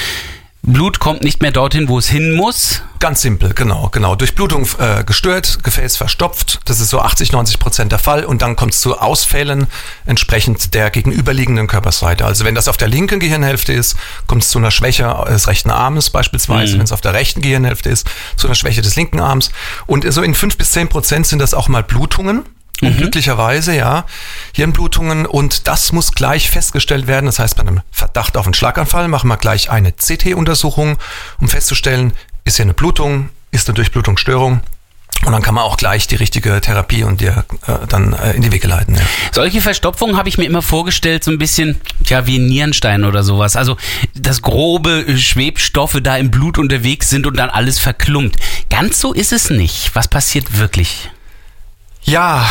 Blut 0.65 0.99
kommt 0.99 1.23
nicht 1.23 1.41
mehr 1.41 1.51
dorthin, 1.51 1.89
wo 1.89 1.99
es 1.99 2.07
hin 2.07 2.35
muss. 2.35 2.83
Ganz 2.99 3.21
simpel, 3.21 3.53
genau, 3.53 3.89
genau. 3.89 4.15
Durchblutung 4.15 4.65
äh, 4.79 5.03
gestört, 5.03 5.61
Gefäß 5.61 5.97
verstopft, 5.97 6.61
das 6.63 6.79
ist 6.79 6.89
so 6.89 7.01
80, 7.01 7.33
90 7.33 7.59
Prozent 7.59 7.91
der 7.91 7.99
Fall 7.99 8.23
und 8.23 8.41
dann 8.41 8.55
kommt 8.55 8.73
es 8.73 8.79
zu 8.79 8.97
Ausfällen 8.97 9.67
entsprechend 10.05 10.73
der 10.73 10.89
gegenüberliegenden 10.89 11.67
Körperseite. 11.67 12.23
Also 12.23 12.45
wenn 12.45 12.55
das 12.55 12.69
auf 12.69 12.77
der 12.77 12.87
linken 12.87 13.19
Gehirnhälfte 13.19 13.73
ist, 13.73 13.97
kommt 14.25 14.43
es 14.43 14.49
zu 14.49 14.57
einer 14.57 14.71
Schwäche 14.71 15.13
des 15.27 15.49
rechten 15.49 15.69
Armes 15.69 16.09
beispielsweise. 16.11 16.77
Wenn 16.77 16.85
es 16.85 16.93
auf 16.93 17.01
der 17.01 17.13
rechten 17.13 17.41
Gehirnhälfte 17.41 17.89
ist, 17.89 18.07
zu 18.37 18.47
einer 18.47 18.55
Schwäche 18.55 18.81
des 18.81 18.95
linken 18.95 19.19
Arms. 19.19 19.51
Und 19.85 20.09
so 20.13 20.21
in 20.21 20.33
5 20.33 20.57
bis 20.57 20.71
10 20.71 20.87
Prozent 20.87 21.27
sind 21.27 21.39
das 21.39 21.53
auch 21.53 21.67
mal 21.67 21.83
Blutungen. 21.83 22.43
Und 22.81 22.97
glücklicherweise, 22.97 23.75
ja, 23.75 24.05
Hirnblutungen 24.53 25.25
und 25.25 25.67
das 25.67 25.91
muss 25.91 26.11
gleich 26.11 26.49
festgestellt 26.49 27.07
werden. 27.07 27.27
Das 27.27 27.39
heißt, 27.39 27.55
bei 27.55 27.61
einem 27.61 27.81
Verdacht 27.91 28.35
auf 28.35 28.45
einen 28.45 28.53
Schlaganfall 28.53 29.07
machen 29.07 29.29
wir 29.29 29.37
gleich 29.37 29.69
eine 29.69 29.91
CT-Untersuchung, 29.93 30.97
um 31.39 31.47
festzustellen, 31.47 32.13
ist 32.43 32.57
hier 32.57 32.65
eine 32.65 32.73
Blutung, 32.73 33.29
ist 33.51 33.69
eine 33.69 33.75
Durchblutungsstörung. 33.75 34.61
Und 35.25 35.31
dann 35.31 35.41
kann 35.41 35.55
man 35.55 35.63
auch 35.63 35.77
gleich 35.77 36.07
die 36.07 36.15
richtige 36.15 36.59
Therapie 36.59 37.03
und 37.03 37.21
dir 37.21 37.45
äh, 37.67 37.87
dann 37.87 38.11
äh, 38.13 38.33
in 38.33 38.41
die 38.41 38.51
Wege 38.51 38.67
leiten. 38.67 38.95
Ja. 38.95 39.01
Solche 39.31 39.61
Verstopfungen 39.61 40.17
habe 40.17 40.27
ich 40.27 40.37
mir 40.37 40.43
immer 40.43 40.61
vorgestellt, 40.61 41.23
so 41.23 41.31
ein 41.31 41.37
bisschen, 41.37 41.79
ja, 42.05 42.27
wie 42.27 42.37
ein 42.39 42.47
Nierenstein 42.47 43.05
oder 43.05 43.23
sowas. 43.23 43.55
Also, 43.55 43.77
dass 44.15 44.41
grobe 44.41 45.17
Schwebstoffe 45.17 45.99
da 46.03 46.17
im 46.17 46.29
Blut 46.29 46.57
unterwegs 46.57 47.09
sind 47.09 47.25
und 47.25 47.37
dann 47.37 47.49
alles 47.49 47.79
verklumpt. 47.79 48.35
Ganz 48.69 48.99
so 48.99 49.13
ist 49.13 49.31
es 49.31 49.49
nicht. 49.49 49.91
Was 49.93 50.09
passiert 50.09 50.57
wirklich? 50.57 51.09
Ja. 52.05 52.45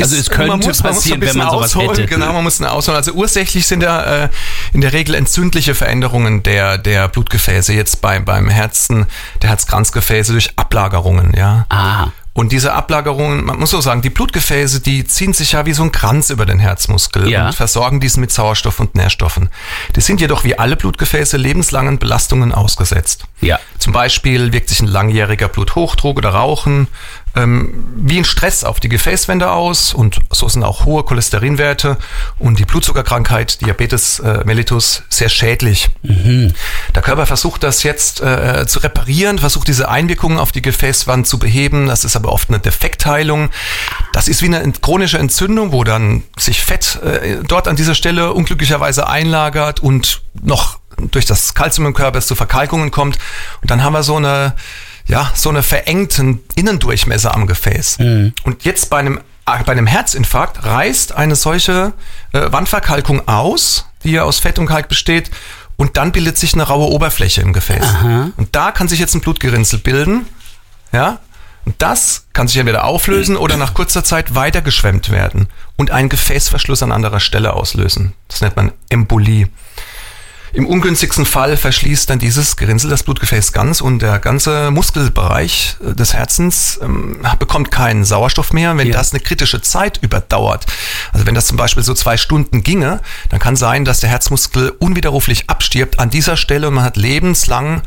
Also 0.00 0.16
es 0.16 0.28
könnte 0.28 0.68
passieren, 0.82 1.22
ein 1.22 1.28
wenn 1.28 1.36
man 1.36 1.50
sowas 1.50 1.76
ausholen. 1.76 1.90
hätte. 1.90 2.06
Genau, 2.06 2.32
man 2.32 2.42
muss 2.42 2.60
eine 2.60 2.72
ausholen. 2.72 2.96
Also 2.96 3.12
ursächlich 3.12 3.66
sind 3.66 3.80
da 3.84 4.24
äh, 4.24 4.28
in 4.72 4.80
der 4.80 4.92
Regel 4.92 5.14
entzündliche 5.14 5.74
Veränderungen 5.74 6.42
der, 6.42 6.78
der 6.78 7.06
Blutgefäße, 7.08 7.72
jetzt 7.72 8.00
bei, 8.00 8.18
beim 8.18 8.48
Herzen, 8.48 9.06
der 9.42 9.50
Herzkranzgefäße 9.50 10.32
durch 10.32 10.50
Ablagerungen, 10.56 11.32
ja. 11.36 11.66
Aha. 11.68 12.12
Und 12.36 12.50
diese 12.50 12.72
Ablagerungen, 12.72 13.44
man 13.44 13.60
muss 13.60 13.70
so 13.70 13.80
sagen, 13.80 14.02
die 14.02 14.10
Blutgefäße, 14.10 14.80
die 14.80 15.04
ziehen 15.04 15.32
sich 15.32 15.52
ja 15.52 15.66
wie 15.66 15.72
so 15.72 15.84
ein 15.84 15.92
Kranz 15.92 16.30
über 16.30 16.44
den 16.46 16.58
Herzmuskel 16.58 17.30
Ja. 17.30 17.46
und 17.46 17.54
versorgen 17.54 18.00
diesen 18.00 18.20
mit 18.22 18.32
Sauerstoff 18.32 18.80
und 18.80 18.96
Nährstoffen. 18.96 19.50
Die 19.94 20.00
sind 20.00 20.20
jedoch 20.20 20.42
wie 20.42 20.58
alle 20.58 20.74
Blutgefäße 20.74 21.36
lebenslangen 21.36 22.00
Belastungen 22.00 22.50
ausgesetzt. 22.52 23.22
Ja. 23.40 23.60
Zum 23.78 23.92
Beispiel 23.92 24.52
wirkt 24.52 24.68
sich 24.68 24.80
ein 24.80 24.88
langjähriger 24.88 25.46
Bluthochdruck 25.46 26.16
oder 26.18 26.30
Rauchen 26.30 26.88
ähm, 27.36 27.84
wie 27.96 28.18
ein 28.18 28.24
Stress 28.24 28.64
auf 28.64 28.80
die 28.80 28.88
Gefäßwände 28.88 29.50
aus 29.50 29.94
und 29.94 30.20
so 30.30 30.48
sind 30.48 30.62
auch 30.62 30.84
hohe 30.84 31.04
Cholesterinwerte 31.04 31.98
und 32.38 32.58
die 32.58 32.64
Blutzuckerkrankheit 32.64 33.60
Diabetes 33.60 34.20
äh, 34.20 34.42
mellitus 34.44 35.02
sehr 35.08 35.28
schädlich. 35.28 35.90
Der 36.94 37.02
Körper 37.02 37.26
versucht 37.26 37.62
das 37.62 37.82
jetzt 37.82 38.20
äh, 38.20 38.66
zu 38.66 38.78
reparieren, 38.80 39.38
versucht 39.38 39.68
diese 39.68 39.88
Einwirkungen 39.88 40.38
auf 40.38 40.52
die 40.52 40.62
Gefäßwand 40.62 41.26
zu 41.26 41.38
beheben. 41.38 41.86
Das 41.86 42.04
ist 42.04 42.16
aber 42.16 42.32
oft 42.32 42.48
eine 42.48 42.58
Defektheilung. 42.58 43.50
Das 44.12 44.28
ist 44.28 44.42
wie 44.42 44.46
eine 44.46 44.72
chronische 44.72 45.18
Entzündung, 45.18 45.72
wo 45.72 45.84
dann 45.84 46.22
sich 46.36 46.62
Fett 46.62 47.00
äh, 47.02 47.38
dort 47.46 47.68
an 47.68 47.76
dieser 47.76 47.94
Stelle 47.94 48.32
unglücklicherweise 48.32 49.08
einlagert 49.08 49.80
und 49.80 50.22
noch 50.42 50.78
durch 51.10 51.26
das 51.26 51.54
Kalzium 51.54 51.86
im 51.86 51.94
Körper 51.94 52.18
es 52.18 52.26
zu 52.26 52.34
Verkalkungen 52.34 52.90
kommt. 52.90 53.18
Und 53.62 53.70
dann 53.70 53.82
haben 53.82 53.92
wir 53.92 54.02
so 54.02 54.16
eine, 54.16 54.54
ja, 55.06 55.30
so 55.34 55.50
eine 55.50 55.62
verengten 55.62 56.40
Innendurchmesser 56.54 57.34
am 57.34 57.46
Gefäß. 57.46 57.98
Und 58.44 58.64
jetzt 58.64 58.90
bei 58.90 58.98
einem, 58.98 59.18
äh, 59.46 59.62
bei 59.64 59.72
einem 59.72 59.86
Herzinfarkt 59.86 60.64
reißt 60.64 61.12
eine 61.14 61.36
solche 61.36 61.92
äh, 62.32 62.52
Wandverkalkung 62.52 63.28
aus, 63.28 63.86
die 64.02 64.12
ja 64.12 64.22
aus 64.24 64.38
Fett 64.38 64.58
und 64.58 64.66
Kalk 64.66 64.88
besteht, 64.88 65.30
und 65.76 65.96
dann 65.96 66.12
bildet 66.12 66.38
sich 66.38 66.54
eine 66.54 66.62
raue 66.62 66.88
Oberfläche 66.90 67.40
im 67.42 67.52
Gefäß. 67.52 67.84
Und 68.36 68.54
da 68.54 68.70
kann 68.70 68.86
sich 68.88 69.00
jetzt 69.00 69.14
ein 69.14 69.20
Blutgerinnsel 69.20 69.80
bilden, 69.80 70.26
ja, 70.92 71.18
und 71.64 71.74
das 71.78 72.26
kann 72.34 72.46
sich 72.46 72.58
entweder 72.58 72.84
auflösen 72.84 73.36
oder 73.36 73.56
nach 73.56 73.72
kurzer 73.74 74.04
Zeit 74.04 74.34
weitergeschwemmt 74.34 75.10
werden 75.10 75.48
und 75.76 75.90
einen 75.90 76.10
Gefäßverschluss 76.10 76.82
an 76.82 76.92
anderer 76.92 77.20
Stelle 77.20 77.54
auslösen. 77.54 78.12
Das 78.28 78.42
nennt 78.42 78.54
man 78.54 78.72
Embolie. 78.90 79.48
Im 80.54 80.66
ungünstigsten 80.66 81.26
Fall 81.26 81.56
verschließt 81.56 82.08
dann 82.08 82.20
dieses 82.20 82.56
Gerinnsel 82.56 82.88
das 82.88 83.02
Blutgefäß 83.02 83.52
ganz 83.52 83.80
und 83.80 83.98
der 83.98 84.20
ganze 84.20 84.70
Muskelbereich 84.70 85.76
äh, 85.84 85.94
des 85.94 86.14
Herzens 86.14 86.78
ähm, 86.80 87.18
bekommt 87.40 87.72
keinen 87.72 88.04
Sauerstoff 88.04 88.52
mehr. 88.52 88.76
Wenn 88.76 88.86
Ja. 88.86 88.94
das 88.94 89.12
eine 89.12 89.18
kritische 89.20 89.60
Zeit 89.62 89.98
überdauert, 90.00 90.66
also 91.12 91.26
wenn 91.26 91.34
das 91.34 91.46
zum 91.46 91.56
Beispiel 91.56 91.82
so 91.82 91.92
zwei 91.92 92.16
Stunden 92.16 92.62
ginge, 92.62 93.00
dann 93.30 93.40
kann 93.40 93.56
sein, 93.56 93.84
dass 93.84 93.98
der 93.98 94.10
Herzmuskel 94.10 94.70
unwiderruflich 94.78 95.50
abstirbt 95.50 95.98
an 95.98 96.10
dieser 96.10 96.36
Stelle 96.36 96.68
und 96.68 96.74
man 96.74 96.84
hat 96.84 96.96
lebenslang 96.96 97.82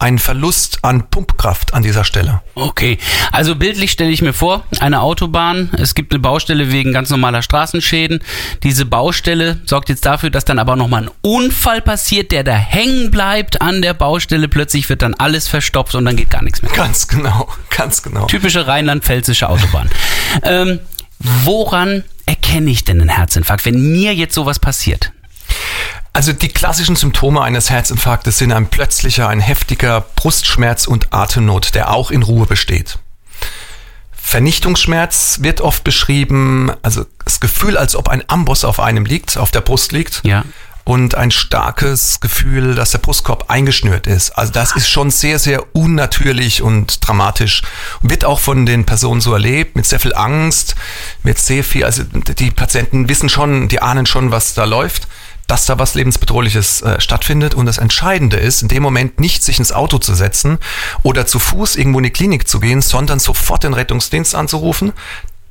einen 0.00 0.18
Verlust 0.18 0.78
an 0.82 1.08
Pumpkraft 1.10 1.74
an 1.74 1.82
dieser 1.82 2.04
Stelle. 2.04 2.40
Okay, 2.54 2.98
also 3.32 3.54
bildlich 3.54 3.92
stelle 3.92 4.10
ich 4.10 4.22
mir 4.22 4.32
vor, 4.32 4.64
eine 4.80 5.02
Autobahn, 5.02 5.70
es 5.78 5.94
gibt 5.94 6.12
eine 6.12 6.20
Baustelle 6.20 6.72
wegen 6.72 6.92
ganz 6.92 7.10
normaler 7.10 7.42
Straßenschäden. 7.42 8.20
Diese 8.62 8.86
Baustelle 8.86 9.60
sorgt 9.66 9.90
jetzt 9.90 10.06
dafür, 10.06 10.30
dass 10.30 10.46
dann 10.46 10.58
aber 10.58 10.74
nochmal 10.74 11.04
ein 11.04 11.10
Unfall 11.20 11.82
passiert, 11.82 12.32
der 12.32 12.44
da 12.44 12.54
hängen 12.54 13.10
bleibt 13.10 13.60
an 13.60 13.82
der 13.82 13.92
Baustelle. 13.94 14.48
Plötzlich 14.48 14.88
wird 14.88 15.02
dann 15.02 15.14
alles 15.14 15.48
verstopft 15.48 15.94
und 15.94 16.06
dann 16.06 16.16
geht 16.16 16.30
gar 16.30 16.42
nichts 16.42 16.62
mehr. 16.62 16.72
Ganz 16.72 17.06
genau, 17.06 17.48
ganz 17.68 18.02
genau. 18.02 18.26
Typische 18.26 18.66
rheinland-pfälzische 18.66 19.48
Autobahn. 19.48 19.90
ähm, 20.42 20.80
woran 21.18 22.04
erkenne 22.24 22.70
ich 22.70 22.84
denn 22.84 23.00
einen 23.00 23.10
Herzinfarkt, 23.10 23.66
wenn 23.66 23.92
mir 23.92 24.14
jetzt 24.14 24.34
sowas 24.34 24.58
passiert? 24.58 25.12
Also 26.12 26.32
die 26.32 26.48
klassischen 26.48 26.96
Symptome 26.96 27.40
eines 27.40 27.70
Herzinfarktes 27.70 28.38
sind 28.38 28.52
ein 28.52 28.66
plötzlicher, 28.66 29.28
ein 29.28 29.40
heftiger 29.40 30.00
Brustschmerz 30.16 30.86
und 30.86 31.12
Atemnot, 31.12 31.74
der 31.74 31.92
auch 31.92 32.10
in 32.10 32.22
Ruhe 32.22 32.46
besteht. 32.46 32.98
Vernichtungsschmerz 34.12 35.38
wird 35.42 35.60
oft 35.60 35.82
beschrieben, 35.84 36.72
also 36.82 37.04
das 37.24 37.40
Gefühl, 37.40 37.76
als 37.76 37.96
ob 37.96 38.08
ein 38.08 38.22
Amboss 38.28 38.64
auf 38.64 38.80
einem 38.80 39.04
liegt, 39.04 39.36
auf 39.36 39.50
der 39.50 39.60
Brust 39.60 39.92
liegt. 39.92 40.20
Ja. 40.24 40.44
Und 40.84 41.14
ein 41.14 41.30
starkes 41.30 42.18
Gefühl, 42.20 42.74
dass 42.74 42.90
der 42.90 42.98
Brustkorb 42.98 43.44
eingeschnürt 43.48 44.06
ist. 44.06 44.30
Also 44.30 44.50
das 44.52 44.74
ist 44.74 44.88
schon 44.88 45.10
sehr, 45.10 45.38
sehr 45.38 45.76
unnatürlich 45.76 46.62
und 46.62 47.06
dramatisch. 47.06 47.62
Und 48.02 48.10
wird 48.10 48.24
auch 48.24 48.40
von 48.40 48.66
den 48.66 48.86
Personen 48.86 49.20
so 49.20 49.32
erlebt, 49.32 49.76
mit 49.76 49.86
sehr 49.86 50.00
viel 50.00 50.14
Angst, 50.14 50.74
mit 51.22 51.38
sehr 51.38 51.62
viel, 51.62 51.84
also 51.84 52.02
die 52.02 52.50
Patienten 52.50 53.08
wissen 53.08 53.28
schon, 53.28 53.68
die 53.68 53.82
ahnen 53.82 54.06
schon, 54.06 54.32
was 54.32 54.54
da 54.54 54.64
läuft 54.64 55.06
dass 55.50 55.66
da 55.66 55.80
was 55.80 55.94
lebensbedrohliches 55.94 56.82
äh, 56.82 57.00
stattfindet. 57.00 57.54
Und 57.54 57.66
das 57.66 57.78
Entscheidende 57.78 58.36
ist, 58.36 58.62
in 58.62 58.68
dem 58.68 58.84
Moment 58.84 59.18
nicht 59.18 59.42
sich 59.42 59.58
ins 59.58 59.72
Auto 59.72 59.98
zu 59.98 60.14
setzen 60.14 60.58
oder 61.02 61.26
zu 61.26 61.40
Fuß 61.40 61.74
irgendwo 61.74 61.98
in 61.98 62.04
die 62.04 62.10
Klinik 62.10 62.46
zu 62.46 62.60
gehen, 62.60 62.80
sondern 62.82 63.18
sofort 63.18 63.64
den 63.64 63.74
Rettungsdienst 63.74 64.36
anzurufen, 64.36 64.92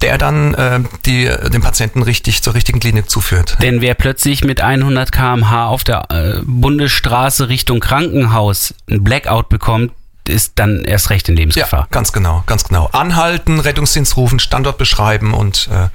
der 0.01 0.17
dann 0.17 0.53
äh, 0.53 0.79
die, 1.05 1.29
den 1.51 1.61
Patienten 1.61 2.01
richtig 2.01 2.41
zur 2.41 2.53
richtigen 2.53 2.79
Klinik 2.79 3.09
zuführt. 3.09 3.57
Denn 3.61 3.81
wer 3.81 3.93
plötzlich 3.93 4.45
mit 4.45 4.61
100 4.61 5.11
km/h 5.11 5.67
auf 5.67 5.83
der 5.83 6.09
äh, 6.09 6.39
Bundesstraße 6.45 7.49
Richtung 7.49 7.81
Krankenhaus 7.81 8.73
ein 8.89 9.03
Blackout 9.03 9.49
bekommt, 9.49 9.91
ist 10.29 10.53
dann 10.55 10.85
erst 10.85 11.09
recht 11.09 11.27
in 11.27 11.35
Ja, 11.35 11.39
Lebensgefahr. 11.39 11.87
ganz 11.91 12.13
genau, 12.13 12.43
ganz 12.45 12.63
genau. 12.63 12.87
Anhalten, 12.93 13.59
Rettungsdienst 13.59 14.15
rufen, 14.15 14.39
Standort 14.39 14.77
beschreiben 14.77 15.33
und 15.33 15.67
äh, 15.73 15.89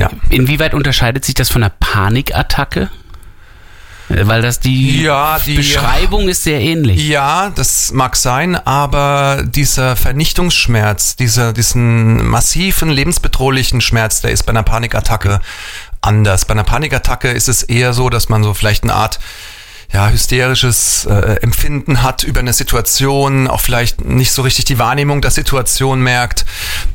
ja. 0.00 0.10
Inwieweit 0.30 0.74
unterscheidet 0.74 1.24
sich 1.24 1.34
das 1.34 1.50
von 1.50 1.62
einer 1.62 1.72
Panikattacke? 1.78 2.90
Weil 4.12 4.42
das 4.42 4.58
die, 4.58 5.02
Ja, 5.02 5.38
die- 5.38 5.54
Beschreibung 5.54 6.28
ist 6.28 6.42
sehr 6.42 6.60
ähnlich. 6.60 7.06
Ja, 7.08 7.50
das 7.54 7.92
mag 7.92 8.16
sein, 8.16 8.56
aber 8.56 9.44
dieser 9.46 9.94
Vernichtungsschmerz, 9.94 11.14
dieser, 11.16 11.52
diesen 11.52 12.26
massiven, 12.26 12.90
lebensbedrohlichen 12.90 13.80
Schmerz, 13.80 14.20
der 14.20 14.32
ist 14.32 14.44
bei 14.44 14.50
einer 14.50 14.64
Panikattacke 14.64 15.40
anders. 16.00 16.44
Bei 16.44 16.52
einer 16.52 16.64
Panikattacke 16.64 17.30
ist 17.30 17.48
es 17.48 17.62
eher 17.62 17.92
so, 17.92 18.10
dass 18.10 18.28
man 18.28 18.42
so 18.42 18.52
vielleicht 18.52 18.82
eine 18.82 18.94
Art 18.94 19.20
ja, 19.92 20.08
hysterisches 20.08 21.04
äh, 21.06 21.36
Empfinden 21.42 22.02
hat 22.02 22.22
über 22.22 22.40
eine 22.40 22.52
Situation, 22.52 23.48
auch 23.48 23.60
vielleicht 23.60 24.04
nicht 24.04 24.30
so 24.32 24.42
richtig 24.42 24.64
die 24.66 24.78
Wahrnehmung 24.78 25.20
der 25.20 25.30
Situation 25.32 26.00
merkt. 26.00 26.44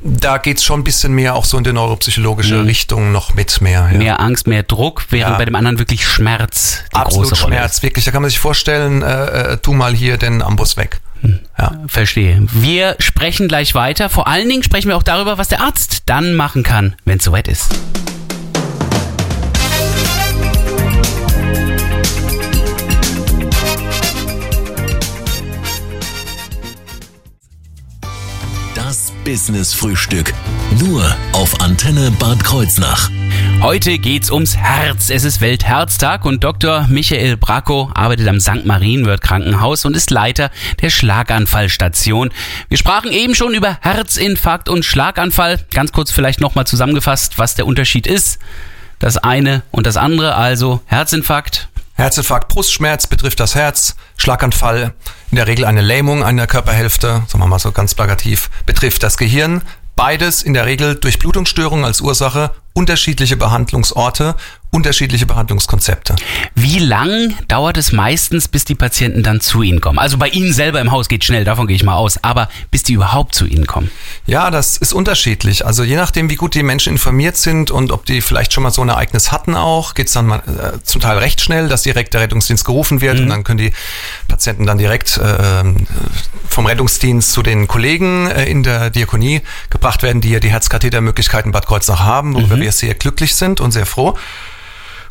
Da 0.04 0.38
geht's 0.38 0.64
schon 0.64 0.80
ein 0.80 0.84
bisschen 0.84 1.14
mehr 1.14 1.36
auch 1.36 1.46
so 1.46 1.58
in 1.58 1.64
die 1.64 1.74
neuropsychologische 1.74 2.66
Richtung 2.66 3.12
noch 3.12 3.34
mit 3.34 3.60
mehr. 3.62 3.90
Ja. 3.92 3.98
Mehr 3.98 4.20
Angst, 4.22 4.48
mehr 4.48 4.64
Druck, 4.64 5.06
während 5.10 5.34
Ja. 5.34 5.38
bei 5.38 5.46
dem 5.46 5.56
anderen 5.56 5.80
wirklich 5.80 6.08
Schmerz 6.08 6.84
die 6.92 6.96
Absolut 6.96 7.30
große 7.30 7.42
Rolle 7.44 7.56
Schmerz, 7.56 7.84
wirklich. 7.84 8.06
Da 8.06 8.12
kann 8.12 8.22
man 8.22 8.30
sich 8.30 8.40
vorstellen, 8.40 9.02
äh, 9.02 9.54
äh, 9.54 9.58
tu 9.58 9.74
mal 9.74 9.94
hier 9.94 10.18
den 10.18 10.42
Amboss 10.42 10.78
weg. 10.78 11.00
Ja. 11.58 11.68
ist. 11.86 11.92
Verstehe. 11.92 12.46
Wir 12.52 12.96
sprechen 13.00 13.48
gleich 13.48 13.74
weiter. 13.74 14.10
Vor 14.10 14.28
allen 14.28 14.48
Dingen 14.48 14.64
sprechen 14.64 14.90
wir 14.90 14.96
auch 14.98 15.04
darüber, 15.04 15.38
was 15.38 15.48
der 15.48 15.62
Arzt 15.62 16.04
dann 16.06 16.36
machen 16.36 16.62
kann, 16.64 16.96
wenn 17.04 17.18
es 17.18 17.24
soweit 17.24 17.48
ist. 17.48 17.74
Business 29.26 29.74
Frühstück. 29.74 30.36
Nur 30.80 31.04
auf 31.32 31.60
Antenne 31.60 32.12
Bad 32.12 32.44
Kreuznach. 32.44 33.10
Heute 33.60 33.98
geht's 33.98 34.30
ums 34.30 34.56
Herz. 34.56 35.10
Es 35.10 35.24
ist 35.24 35.42
Weltherztag 35.42 36.26
und 36.26 36.44
Dr. 36.44 36.86
Michael 36.90 37.36
Bracco 37.36 37.90
arbeitet 37.96 38.28
am 38.28 38.40
St. 38.40 38.66
Marienwörth 38.66 39.22
Krankenhaus 39.22 39.84
und 39.84 39.98
ist 39.98 40.12
Leiter 40.12 40.52
der 40.84 40.92
Schlaganfallstation. 40.92 42.30
Wir 42.70 42.78
sprachen 42.78 43.12
eben 43.12 43.34
schon 43.34 43.56
über 43.56 43.80
Herzinfarkt 43.82 44.70
und 44.70 44.86
Schlaganfall. 44.86 45.60
Ganz 45.74 45.92
kurz 45.92 46.12
vielleicht 46.12 46.40
nochmal 46.40 46.68
zusammengefasst, 46.68 47.40
was 47.40 47.56
der 47.56 47.66
Unterschied 47.66 48.06
ist. 48.06 48.38
Das 49.00 49.18
eine 49.18 49.64
und 49.72 49.88
das 49.88 49.98
andere, 49.98 50.36
also 50.36 50.82
Herzinfarkt. 50.86 51.68
Herzinfarkt, 51.96 52.50
Brustschmerz 52.50 53.08
betrifft 53.08 53.40
das 53.40 53.56
Herz, 53.56 53.96
Schlaganfall, 54.18 54.94
in 55.32 55.38
der 55.38 55.48
Regel 55.48 55.64
eine 55.64 55.82
Lähmung 55.82 56.26
einer 56.26 56.46
Körperhälfte, 56.46 57.24
sagen 57.26 57.40
wir 57.40 57.48
mal 57.48 57.58
so 57.58 57.72
ganz 57.72 57.96
plakativ, 57.96 58.50
betrifft 58.66 59.02
das 59.02 59.16
Gehirn. 59.16 59.62
Beides 59.96 60.44
in 60.44 60.54
der 60.54 60.66
Regel 60.66 60.96
durch 60.96 61.20
Blutungsstörungen 61.20 61.86
als 61.86 62.02
Ursache, 62.02 62.52
unterschiedliche 62.74 63.38
Behandlungsorte, 63.38 64.36
unterschiedliche 64.76 65.26
Behandlungskonzepte. 65.26 66.18
Wie 66.54 66.80
lang 66.80 67.34
dauert 67.48 67.78
es 67.78 67.94
meistens, 67.94 68.50
bis 68.50 68.66
die 68.66 68.76
Patienten 68.76 69.24
dann 69.24 69.40
zu 69.40 69.62
Ihnen 69.62 69.80
kommen? 69.80 69.98
Also 69.98 70.18
bei 70.18 70.28
Ihnen 70.28 70.52
selber 70.52 70.82
im 70.82 70.92
Haus 70.92 71.08
geht 71.08 71.24
schnell, 71.24 71.46
davon 71.46 71.66
gehe 71.66 71.78
ich 71.78 71.84
mal 71.86 71.96
aus, 71.96 72.22
aber 72.22 72.50
bis 72.72 72.84
die 72.84 72.94
überhaupt 72.94 73.34
zu 73.34 73.46
Ihnen 73.46 73.68
kommen. 73.68 73.90
Ja, 74.26 74.52
das 74.52 74.76
ist 74.76 74.92
unterschiedlich. 74.92 75.66
Also 75.66 75.84
je 75.84 75.96
nachdem, 75.96 76.30
wie 76.30 76.36
gut 76.36 76.56
die 76.56 76.64
Menschen 76.64 76.92
informiert 76.92 77.38
sind 77.38 77.72
und 77.72 77.94
ob 77.94 78.06
die 78.06 78.20
vielleicht 78.20 78.52
schon 78.52 78.64
mal 78.64 78.72
so 78.72 78.82
ein 78.82 78.90
Ereignis 78.90 79.32
hatten 79.32 79.56
auch, 79.56 79.94
geht's 79.94 80.12
dann 80.12 80.26
mal, 80.26 80.40
äh, 80.40 80.84
zum 80.84 81.00
Teil 81.00 81.20
recht 81.20 81.40
schnell, 81.40 81.70
dass 81.70 81.84
direkt 81.84 82.14
der 82.14 82.20
Rettungsdienst 82.20 82.66
gerufen 82.66 83.00
wird 83.00 83.22
und 83.22 83.30
dann 83.30 83.46
können 83.46 83.60
die 83.60 83.72
Patienten 84.28 84.66
dann 84.66 84.78
direkt 84.78 85.18
äh, 85.18 85.64
vom 86.50 86.66
Rettungsdienst 86.66 87.32
zu 87.32 87.44
den 87.44 87.70
Kollegen 87.70 88.30
äh, 88.30 88.44
in 88.44 88.64
der 88.64 88.90
Diakonie 88.90 89.42
gebracht 89.70 90.04
werden, 90.04 90.20
die 90.20 90.32
ja 90.32 90.42
die 90.42 90.50
Herzkathetermöglichkeiten 90.50 91.54
Bad 91.54 91.66
Kreuznach 91.66 92.02
haben, 92.02 92.34
worüber 92.34 92.58
wir 92.58 92.74
sehr 92.74 92.94
glücklich 92.94 93.36
sind 93.36 93.62
und 93.62 93.72
sehr 93.72 93.86
froh. 93.86 94.18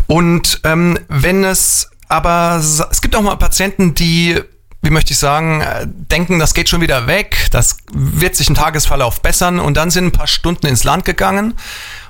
Und 0.07 0.61
ähm, 0.65 0.99
wenn 1.09 1.45
es 1.45 1.91
aber, 2.09 2.57
es 2.61 3.01
gibt 3.01 3.17
auch 3.17 3.23
mal 3.23 3.37
Patienten, 3.37 3.95
die 3.95 4.41
wie 4.85 4.91
möchte 4.91 5.13
ich 5.15 5.19
sagen, 5.19 5.63
äh, 5.63 5.87
denken, 5.87 6.39
das 6.39 6.53
geht 6.53 6.69
schon 6.69 6.83
wieder 6.83 7.07
weg, 7.07 7.47
das 7.51 7.79
wird 7.93 8.37
sich 8.37 8.49
im 8.51 8.55
Tagesverlauf 8.55 9.23
bessern 9.23 9.59
und 9.59 9.79
dann 9.79 9.91
sind 9.91 10.05
ein 10.05 10.13
paar 10.13 10.27
Stunden 10.27 10.67
ins 10.67 10.85
Land 10.85 11.07
gegangen 11.07 11.55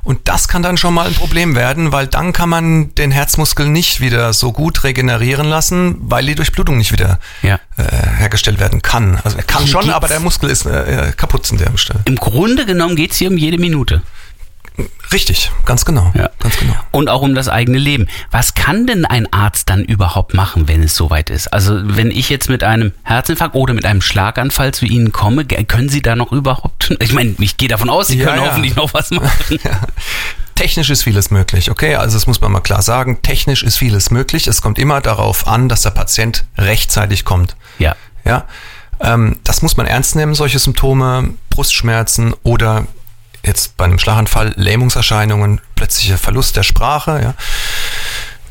und 0.03 0.29
das 0.29 0.49
kann 0.49 0.63
dann 0.65 0.77
schon 0.77 0.93
mal 0.93 1.07
ein 1.07 1.15
Problem 1.15 1.55
werden, 1.55 1.93
weil 1.93 2.09
dann 2.09 2.33
kann 2.33 2.49
man 2.49 2.93
den 2.97 3.13
Herzmuskel 3.13 3.69
nicht 3.69 4.01
wieder 4.01 4.33
so 4.33 4.51
gut 4.51 4.83
regenerieren 4.83 5.47
lassen, 5.47 5.97
weil 6.01 6.27
die 6.27 6.35
Durchblutung 6.35 6.77
nicht 6.77 6.91
wieder 6.91 7.21
Ja. 7.43 7.61
äh, 7.77 7.85
hergestellt 8.19 8.59
werden 8.59 8.83
kann. 8.83 9.21
Also 9.23 9.37
er 9.37 9.45
kann 9.45 9.69
schon, 9.69 9.89
aber 9.91 10.09
der 10.09 10.19
Muskel 10.19 10.51
ist 10.51 10.67
äh, 10.67 11.11
äh, 11.11 11.13
kaputt 11.13 11.49
an 11.53 11.59
der 11.59 11.77
Stelle. 11.79 12.01
Im 12.07 12.17
Grunde 12.17 12.67
genommen 12.67 12.97
geht 12.97 13.13
es 13.13 13.19
hier 13.19 13.31
um 13.31 13.39
jede 13.39 13.59
Minute. 13.59 14.03
Richtig, 15.13 15.53
ganz 15.65 15.85
genau. 15.85 16.11
Ja. 16.15 16.31
Ganz 16.41 16.57
genau. 16.59 16.75
Und 16.91 17.09
auch 17.09 17.23
um 17.23 17.37
das 17.37 17.49
eigene 17.49 17.79
Leben. 17.79 18.09
Was 18.33 18.55
kann 18.55 18.87
denn 18.89 19.05
ein 19.05 19.33
Arzt 19.33 19.71
dann 19.71 19.85
überhaupt 19.85 20.35
machen, 20.35 20.67
wenn 20.67 20.83
es 20.83 20.97
soweit 20.97 21.31
ist? 21.31 21.53
Also 21.53 21.79
wenn 21.85 22.11
ich 22.11 22.29
jetzt 22.29 22.49
mit 22.49 22.65
einem 22.65 22.93
Herzinfarkt 23.05 23.55
oder 23.55 23.75
mit 23.75 23.85
einem 23.85 24.03
Schlaganfall 24.03 24.75
zu 24.75 24.85
Ihnen 24.87 25.13
komme, 25.13 25.45
können 25.45 25.89
Sie 25.89 26.03
da 26.03 26.17
noch 26.17 26.33
überhaupt? 26.33 26.97
Ich 27.05 27.13
meine, 27.13 27.35
ich 27.39 27.57
gehe 27.57 27.69
davon 27.69 27.91
aus, 27.91 28.09
Sie 28.09 28.19
Ja, 28.19 28.27
können 28.31 28.43
ja. 28.43 28.49
hoffentlich 28.49 28.75
noch 28.75 28.93
was 28.95 29.11
machen. 29.11 29.59
Technisch 30.57 30.91
ist 30.91 31.03
vieles 31.05 31.31
möglich, 31.31 31.71
okay? 31.71 31.97
Also 31.97 32.17
das 32.17 32.27
muss 32.27 32.41
man 32.41 32.51
mal 32.51 32.61
klar 32.61 32.83
sagen. 32.83 33.21
Technisch 33.23 33.63
ist 33.63 33.77
vieles 33.77 34.11
möglich. 34.11 34.47
Es 34.47 34.63
kommt 34.63 34.79
immer 34.79 35.01
darauf 35.01 35.47
an, 35.47 35.69
dass 35.69 35.83
der 35.83 35.91
Patient 35.91 36.45
rechtzeitig 36.57 37.25
kommt. 37.25 37.57
Ja. 37.79 37.95
Ja, 38.25 38.47
ähm, 39.01 39.37
das 39.45 39.63
muss 39.63 39.77
man 39.77 39.87
ernst 39.87 40.17
nehmen, 40.17 40.35
solche 40.35 40.59
Symptome, 40.59 41.35
Brustschmerzen 41.51 42.35
oder 42.43 42.87
jetzt 43.45 43.77
bei 43.77 43.85
einem 43.85 43.99
Schlaganfall 43.99 44.55
Lähmungserscheinungen, 44.57 45.61
plötzlicher 45.75 46.19
Verlust 46.19 46.57
der 46.57 46.63
Sprache, 46.63 47.21
ja. 47.23 47.35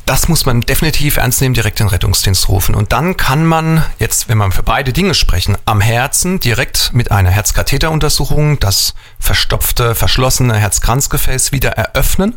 Das 0.06 0.28
muss 0.28 0.44
man 0.44 0.60
definitiv 0.60 1.16
ernst 1.16 1.40
nehmen, 1.40 1.54
direkt 1.54 1.80
den 1.80 1.88
Rettungsdienst 1.88 2.50
rufen. 2.50 2.74
Und 2.74 2.92
dann 2.92 3.16
kann 3.16 3.46
man 3.46 3.82
jetzt, 3.98 4.28
wenn 4.28 4.36
man 4.36 4.52
für 4.52 4.62
beide 4.62 4.92
Dinge 4.92 5.14
sprechen, 5.14 5.56
am 5.64 5.80
Herzen 5.80 6.40
direkt 6.40 6.90
mit 6.92 7.10
einer 7.10 7.30
Herzkatheteruntersuchung 7.30 8.60
das 8.60 8.94
verstopfte, 9.18 9.94
verschlossene 9.94 10.56
Herzkranzgefäß 10.58 11.52
wieder 11.52 11.70
eröffnen, 11.70 12.34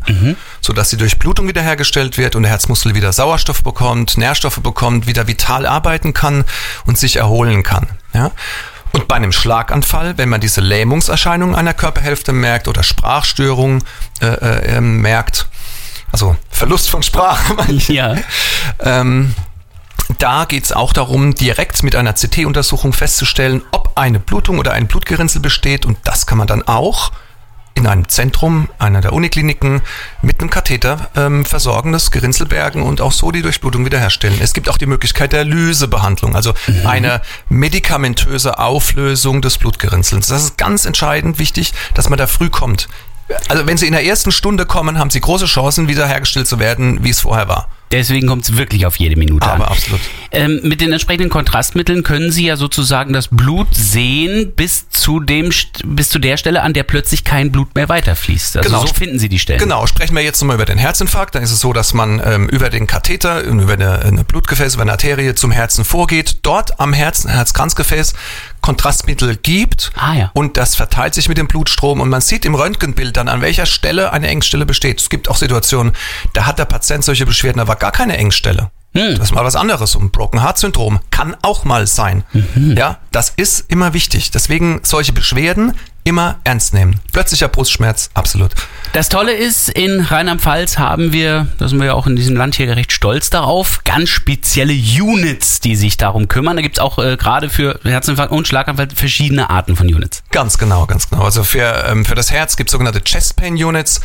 sodass 0.61 0.91
die 0.91 0.97
Durchblutung 0.97 1.49
wiederhergestellt 1.49 2.17
wird 2.17 2.37
und 2.37 2.43
der 2.43 2.51
Herzmuskel 2.51 2.95
wieder 2.95 3.11
Sauerstoff 3.11 3.61
bekommt, 3.63 4.17
Nährstoffe 4.17 4.61
bekommt, 4.61 5.05
wieder 5.05 5.27
vital 5.27 5.65
arbeiten 5.65 6.13
kann 6.13 6.45
und 6.85 6.97
sich 6.97 7.17
erholen 7.17 7.63
kann. 7.63 7.87
Ja? 8.13 8.31
Und 8.97 9.07
bei 9.07 9.15
einem 9.15 9.31
Schlaganfall, 9.31 10.17
wenn 10.17 10.27
man 10.27 10.41
diese 10.41 10.59
Lähmungserscheinungen 10.59 11.53
einer 11.55 11.75
Körperhälfte 11.75 12.33
merkt 12.33 12.67
oder 12.67 12.81
Sprachstörungen 12.81 13.83
äh, 14.21 14.25
äh, 14.25 14.77
ähm, 14.77 15.01
merkt, 15.01 15.47
also 16.11 16.35
Verlust 16.49 16.89
von 16.89 17.03
Sprache, 17.03 17.55
Ja. 17.93 18.15
ähm, 18.79 19.35
da 20.17 20.45
geht 20.45 20.63
es 20.63 20.71
auch 20.71 20.93
darum, 20.93 21.35
direkt 21.35 21.83
mit 21.83 21.95
einer 21.95 22.13
CT-Untersuchung 22.13 22.91
festzustellen, 22.91 23.61
ob 23.69 23.91
eine 23.93 24.19
Blutung 24.19 24.57
oder 24.57 24.73
ein 24.73 24.87
Blutgerinnsel 24.87 25.41
besteht. 25.41 25.85
Und 25.85 25.99
das 26.03 26.25
kann 26.25 26.39
man 26.39 26.47
dann 26.47 26.63
auch 26.67 27.11
in 27.77 27.85
einem 27.85 28.09
Zentrum, 28.09 28.69
einer 28.79 29.01
der 29.01 29.13
Unikliniken, 29.13 29.81
mit 30.23 30.41
einem 30.41 30.49
Katheter 30.49 31.09
ähm, 31.15 31.45
versorgen, 31.45 31.91
das 31.91 32.09
Gerinnselbergen 32.09 32.81
und 32.81 33.01
auch 33.01 33.11
so 33.11 33.31
die 33.31 33.43
Durchblutung 33.43 33.85
wiederherstellen. 33.85 34.39
Es 34.41 34.53
gibt 34.53 34.67
auch 34.67 34.79
die 34.79 34.87
Möglichkeit 34.87 35.31
der 35.31 35.45
Lysebehandlung, 35.45 36.35
also 36.35 36.53
eine 36.85 37.21
medikamentöse 37.49 38.57
Auflösung 38.57 39.41
des 39.43 39.59
Blutgerinnsels. 39.59 40.27
Das 40.27 40.43
ist 40.43 40.57
ganz 40.57 40.85
entscheidend 40.85 41.37
wichtig, 41.37 41.73
dass 41.93 42.09
man 42.09 42.17
da 42.17 42.25
früh 42.25 42.49
kommt. 42.49 42.89
Also 43.47 43.67
wenn 43.67 43.77
Sie 43.77 43.85
in 43.85 43.93
der 43.93 44.05
ersten 44.05 44.31
Stunde 44.31 44.65
kommen, 44.65 44.97
haben 44.97 45.11
Sie 45.11 45.21
große 45.21 45.45
Chancen, 45.45 45.87
wiederhergestellt 45.87 46.47
zu 46.47 46.59
werden, 46.59 47.03
wie 47.03 47.11
es 47.11 47.19
vorher 47.19 47.47
war. 47.47 47.69
Deswegen 47.91 48.27
kommt 48.27 48.43
es 48.43 48.57
wirklich 48.57 48.85
auf 48.85 48.97
jede 48.97 49.15
Minute 49.15 49.45
an. 49.45 49.61
Aber 49.61 49.71
absolut. 49.71 50.01
Ähm, 50.31 50.59
mit 50.63 50.81
den 50.81 50.91
entsprechenden 50.91 51.29
Kontrastmitteln 51.29 52.03
können 52.03 52.31
Sie 52.31 52.45
ja 52.45 52.57
sozusagen 52.57 53.13
das 53.13 53.29
Blut 53.29 53.67
sehen 53.73 54.51
bis 54.55 54.89
zu 54.89 55.19
dem 55.21 55.51
bis 55.85 56.09
zu 56.09 56.19
der 56.19 56.35
Stelle, 56.37 56.63
an 56.63 56.73
der 56.73 56.83
plötzlich 56.83 57.23
kein 57.23 57.51
Blut 57.51 57.73
mehr 57.75 57.87
weiterfließt. 57.87 58.57
Also 58.57 58.69
Genau. 58.69 58.85
so 58.85 58.93
finden 58.93 59.19
Sie 59.19 59.29
die 59.29 59.39
Stellen. 59.39 59.59
Genau, 59.59 59.87
sprechen 59.87 60.15
wir 60.15 60.21
jetzt 60.23 60.41
nochmal 60.41 60.55
über 60.57 60.65
den 60.65 60.77
Herzinfarkt. 60.77 61.35
Dann 61.35 61.43
ist 61.43 61.51
es 61.51 61.61
so, 61.61 61.71
dass 61.71 61.93
man 61.93 62.21
ähm, 62.25 62.49
über 62.49 62.69
den 62.69 62.87
Katheter, 62.87 63.41
über 63.43 63.73
eine, 63.73 63.99
eine 63.99 64.23
Blutgefäß, 64.25 64.73
über 64.73 64.81
eine 64.83 64.91
Arterie 64.91 65.33
zum 65.35 65.51
Herzen 65.51 65.85
vorgeht, 65.85 66.39
dort 66.41 66.79
am 66.81 66.91
Herzen, 66.91 67.29
Herzkranzgefäß 67.29 68.13
Kontrastmittel 68.67 69.37
gibt 69.37 69.91
Ah, 69.95 70.13
ja. 70.13 70.31
und 70.33 70.57
das 70.57 70.75
verteilt 70.75 71.13
sich 71.13 71.29
mit 71.29 71.37
dem 71.37 71.47
Blutstrom 71.47 72.01
und 72.01 72.09
man 72.09 72.19
sieht 72.19 72.43
im 72.43 72.53
Röntgenbild 72.53 73.15
dann, 73.15 73.29
an 73.29 73.39
welcher 73.41 73.65
Stelle 73.65 74.11
eine 74.11 74.27
Engstelle 74.27 74.65
besteht. 74.65 74.99
Es 74.99 75.09
gibt 75.09 75.29
auch 75.29 75.37
Situationen, 75.37 75.93
da 76.33 76.45
hat 76.45 76.59
der 76.59 76.65
Patient 76.65 77.01
solche 77.05 77.25
Beschwerden, 77.25 77.61
aber 77.61 77.77
gar 77.77 77.93
keine 77.93 78.17
Engstelle. 78.17 78.69
Das 78.91 79.19
ist 79.19 79.33
mal 79.33 79.45
was 79.45 79.55
anderes. 79.55 79.95
Ein 79.95 80.09
Broken 80.11 80.41
Heart 80.41 80.57
Syndrom 80.57 80.99
kann 81.11 81.37
auch 81.43 81.63
mal 81.63 81.87
sein. 81.87 82.23
Ja, 82.55 82.97
das 83.13 83.31
ist 83.37 83.65
immer 83.69 83.93
wichtig. 83.93 84.31
Deswegen 84.31 84.81
solche 84.83 85.13
Beschwerden 85.13 85.73
immer 86.03 86.39
ernst 86.43 86.73
nehmen. 86.73 86.99
Plötzlicher 87.13 87.47
Brustschmerz, 87.47 88.09
absolut. 88.15 88.51
Das 88.93 89.09
Tolle 89.09 89.33
ist, 89.33 89.69
in 89.69 89.99
Rheinland-Pfalz 89.99 90.79
haben 90.79 91.13
wir, 91.13 91.47
da 91.59 91.67
sind 91.67 91.77
wir 91.79 91.87
ja 91.87 91.93
auch 91.93 92.07
in 92.07 92.15
diesem 92.15 92.35
Land 92.35 92.55
hier 92.55 92.75
recht 92.75 92.91
stolz 92.91 93.29
darauf, 93.29 93.83
ganz 93.83 94.09
spezielle 94.09 94.73
Units, 94.73 95.59
die 95.59 95.75
sich 95.75 95.97
darum 95.97 96.27
kümmern. 96.27 96.55
Da 96.55 96.61
gibt's 96.61 96.79
auch 96.79 96.97
äh, 96.97 97.15
gerade 97.17 97.49
für 97.49 97.79
Herzinfarkt 97.83 98.31
und 98.31 98.47
Schlaganfall 98.47 98.87
verschiedene 98.95 99.49
Arten 99.49 99.75
von 99.75 99.87
Units. 99.87 100.23
Ganz 100.31 100.57
genau, 100.57 100.85
ganz 100.85 101.09
genau. 101.09 101.23
Also 101.23 101.43
für, 101.43 101.85
ähm, 101.87 102.05
für 102.05 102.15
das 102.15 102.31
Herz 102.31 102.55
gibt 102.55 102.69
es 102.69 102.71
sogenannte 102.71 103.01
Chest 103.03 103.35
Pain 103.35 103.53
Units. 103.53 104.01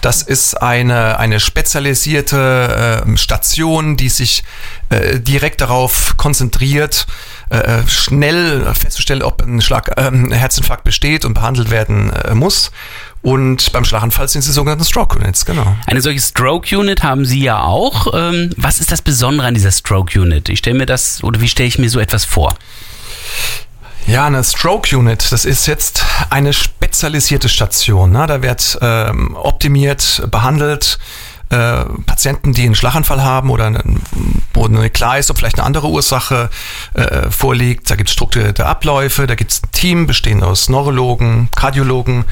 Das 0.00 0.22
ist 0.22 0.54
eine, 0.54 1.18
eine 1.18 1.40
spezialisierte 1.40 3.02
ähm, 3.04 3.16
Station, 3.16 3.96
die 3.96 4.10
sich 4.10 4.44
äh, 4.90 5.18
direkt 5.18 5.60
darauf 5.60 6.16
konzentriert, 6.16 7.06
äh, 7.48 7.82
schnell 7.86 8.72
festzustellen, 8.74 9.22
ob 9.22 9.42
ein 9.42 9.60
Schlag, 9.60 9.92
ähm, 9.96 10.30
Herzinfarkt 10.30 10.84
besteht 10.84 11.24
und 11.24 11.34
behandelt 11.34 11.70
werden 11.70 12.12
äh, 12.12 12.34
muss. 12.34 12.70
Und 13.26 13.72
beim 13.72 13.84
Schlaganfall 13.84 14.28
sind 14.28 14.38
es 14.38 14.46
die 14.46 14.52
sogenannten 14.52 14.84
Stroke 14.84 15.18
Units, 15.18 15.44
genau. 15.44 15.76
Eine 15.86 16.00
solche 16.00 16.20
Stroke 16.20 16.78
Unit 16.78 17.02
haben 17.02 17.24
Sie 17.24 17.42
ja 17.42 17.60
auch. 17.60 18.14
Ähm, 18.14 18.50
was 18.56 18.78
ist 18.78 18.92
das 18.92 19.02
Besondere 19.02 19.48
an 19.48 19.54
dieser 19.54 19.72
Stroke 19.72 20.16
Unit? 20.20 20.48
Ich 20.48 20.60
stelle 20.60 20.78
mir 20.78 20.86
das, 20.86 21.24
oder 21.24 21.40
wie 21.40 21.48
stelle 21.48 21.66
ich 21.66 21.76
mir 21.76 21.90
so 21.90 21.98
etwas 21.98 22.24
vor? 22.24 22.54
Ja, 24.06 24.26
eine 24.26 24.44
Stroke 24.44 24.96
Unit, 24.96 25.32
das 25.32 25.44
ist 25.44 25.66
jetzt 25.66 26.04
eine 26.30 26.52
spezialisierte 26.52 27.48
Station. 27.48 28.12
Ne? 28.12 28.28
Da 28.28 28.42
wird 28.42 28.78
ähm, 28.80 29.34
optimiert, 29.34 30.22
behandelt. 30.30 31.00
Äh, 31.48 31.84
Patienten, 32.06 32.52
die 32.52 32.62
einen 32.62 32.76
Schlaganfall 32.76 33.24
haben 33.24 33.50
oder 33.50 33.66
einen, 33.66 34.02
wo 34.54 34.68
nicht 34.68 34.94
klar 34.94 35.18
ist, 35.18 35.32
ob 35.32 35.38
vielleicht 35.38 35.58
eine 35.58 35.66
andere 35.66 35.88
Ursache 35.88 36.48
äh, 36.94 37.28
vorliegt. 37.30 37.90
Da 37.90 37.96
gibt 37.96 38.08
es 38.08 38.12
strukturierte 38.12 38.66
Abläufe, 38.66 39.26
da 39.26 39.34
gibt 39.34 39.50
es 39.50 39.64
ein 39.64 39.72
Team 39.72 40.06
bestehend 40.06 40.44
aus 40.44 40.68
Neurologen, 40.68 41.48
Kardiologen, 41.56 42.24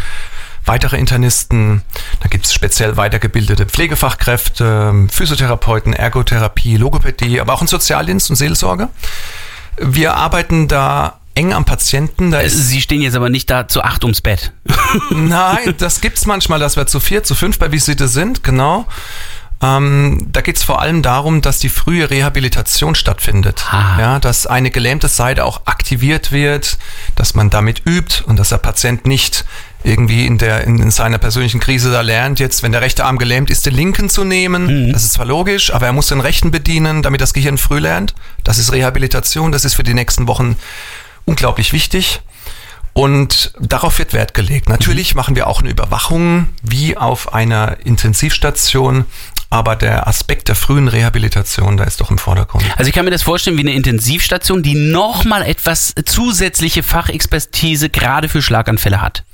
weitere 0.64 0.96
Internisten, 0.96 1.82
da 2.20 2.28
gibt 2.28 2.46
es 2.46 2.54
speziell 2.54 2.96
weitergebildete 2.96 3.66
Pflegefachkräfte, 3.66 5.06
Physiotherapeuten, 5.10 5.92
Ergotherapie, 5.92 6.76
Logopädie, 6.76 7.40
aber 7.40 7.52
auch 7.52 7.60
ein 7.60 7.66
Sozialdienst 7.66 8.30
und 8.30 8.36
Seelsorge. 8.36 8.88
Wir 9.76 10.14
arbeiten 10.14 10.68
da 10.68 11.18
eng 11.34 11.52
am 11.52 11.64
Patienten. 11.64 12.30
Da 12.30 12.40
ist 12.40 12.56
Sie 12.68 12.80
stehen 12.80 13.02
jetzt 13.02 13.16
aber 13.16 13.28
nicht 13.28 13.50
da 13.50 13.66
zu 13.68 13.82
acht 13.82 14.04
ums 14.04 14.20
Bett. 14.20 14.52
Nein, 15.10 15.74
das 15.78 16.00
gibt's 16.00 16.26
manchmal, 16.26 16.60
dass 16.60 16.76
wir 16.76 16.86
zu 16.86 17.00
vier, 17.00 17.24
zu 17.24 17.34
fünf 17.34 17.58
bei 17.58 17.72
Visite 17.72 18.08
sind, 18.08 18.44
genau. 18.44 18.86
Ähm, 19.64 20.26
da 20.30 20.40
geht's 20.40 20.62
vor 20.62 20.82
allem 20.82 21.02
darum, 21.02 21.40
dass 21.40 21.58
die 21.58 21.68
frühe 21.68 22.10
Rehabilitation 22.10 22.94
stattfindet. 22.94 23.64
Ah. 23.70 23.96
Ja, 23.98 24.18
dass 24.20 24.46
eine 24.46 24.70
gelähmte 24.70 25.08
Seite 25.08 25.44
auch 25.44 25.62
aktiviert 25.64 26.32
wird, 26.32 26.76
dass 27.16 27.34
man 27.34 27.50
damit 27.50 27.82
übt 27.86 28.24
und 28.26 28.38
dass 28.38 28.50
der 28.50 28.58
Patient 28.58 29.06
nicht 29.06 29.44
irgendwie 29.82 30.26
in, 30.26 30.38
der, 30.38 30.64
in, 30.64 30.78
in 30.80 30.90
seiner 30.90 31.18
persönlichen 31.18 31.60
Krise 31.60 31.90
da 31.90 32.00
lernt, 32.00 32.40
jetzt, 32.40 32.62
wenn 32.62 32.72
der 32.72 32.80
rechte 32.80 33.04
Arm 33.04 33.18
gelähmt 33.18 33.50
ist, 33.50 33.66
den 33.66 33.74
linken 33.74 34.08
zu 34.08 34.24
nehmen. 34.24 34.92
Das 34.92 35.04
ist 35.04 35.12
zwar 35.12 35.26
logisch, 35.26 35.72
aber 35.72 35.86
er 35.86 35.92
muss 35.92 36.08
den 36.08 36.20
rechten 36.20 36.50
bedienen, 36.50 37.02
damit 37.02 37.20
das 37.20 37.34
Gehirn 37.34 37.58
früh 37.58 37.78
lernt. 37.78 38.14
Das 38.44 38.58
ist 38.58 38.72
Rehabilitation, 38.72 39.52
das 39.52 39.64
ist 39.64 39.74
für 39.74 39.82
die 39.82 39.94
nächsten 39.94 40.26
Wochen 40.26 40.56
unglaublich 41.26 41.72
wichtig. 41.72 42.22
Und 42.94 43.52
darauf 43.58 43.98
wird 43.98 44.12
Wert 44.12 44.34
gelegt. 44.34 44.68
Natürlich 44.68 45.16
machen 45.16 45.34
wir 45.34 45.48
auch 45.48 45.60
eine 45.60 45.68
Überwachung 45.68 46.48
wie 46.62 46.96
auf 46.96 47.34
einer 47.34 47.78
Intensivstation, 47.84 49.04
aber 49.50 49.74
der 49.74 50.06
Aspekt 50.06 50.48
der 50.48 50.54
frühen 50.54 50.86
Rehabilitation, 50.86 51.76
da 51.76 51.84
ist 51.84 52.00
doch 52.00 52.12
im 52.12 52.18
Vordergrund. 52.18 52.64
Also 52.76 52.88
ich 52.88 52.94
kann 52.94 53.04
mir 53.04 53.10
das 53.10 53.22
vorstellen 53.22 53.56
wie 53.56 53.62
eine 53.62 53.74
Intensivstation, 53.74 54.62
die 54.62 54.74
nochmal 54.74 55.42
etwas 55.42 55.92
zusätzliche 56.06 56.84
Fachexpertise 56.84 57.90
gerade 57.90 58.28
für 58.28 58.42
Schlaganfälle 58.42 59.00
hat. 59.00 59.24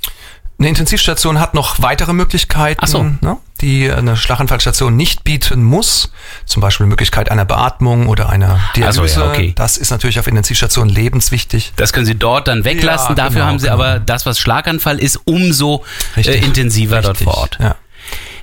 Eine 0.61 0.69
Intensivstation 0.69 1.39
hat 1.39 1.55
noch 1.55 1.81
weitere 1.81 2.13
Möglichkeiten, 2.13 2.85
so. 2.85 3.01
ne, 3.01 3.37
die 3.61 3.91
eine 3.91 4.15
Schlaganfallstation 4.15 4.95
nicht 4.95 5.23
bieten 5.23 5.63
muss. 5.63 6.11
Zum 6.45 6.61
Beispiel 6.61 6.85
Möglichkeit 6.85 7.31
einer 7.31 7.45
Beatmung 7.45 8.07
oder 8.07 8.29
einer 8.29 8.59
Dialyse. 8.75 9.01
Ach 9.01 9.07
so, 9.07 9.21
ja, 9.21 9.29
okay. 9.31 9.53
Das 9.55 9.77
ist 9.77 9.89
natürlich 9.89 10.19
auf 10.19 10.27
Intensivstationen 10.27 10.93
lebenswichtig. 10.93 11.73
Das 11.77 11.93
können 11.93 12.05
Sie 12.05 12.13
dort 12.13 12.47
dann 12.47 12.63
weglassen. 12.63 13.15
genau, 13.15 13.27
Dafür 13.27 13.45
haben 13.47 13.57
Sie 13.57 13.69
genau. 13.69 13.79
aber 13.79 13.99
das, 13.99 14.27
was 14.27 14.37
Schlaganfall 14.37 14.99
ist, 14.99 15.19
umso 15.25 15.83
äh, 16.13 16.19
Richtig. 16.19 16.45
intensiver 16.45 17.01
dort 17.01 17.13
Richtig, 17.13 17.25
vor 17.25 17.37
Ort. 17.39 17.57
Ja. 17.59 17.75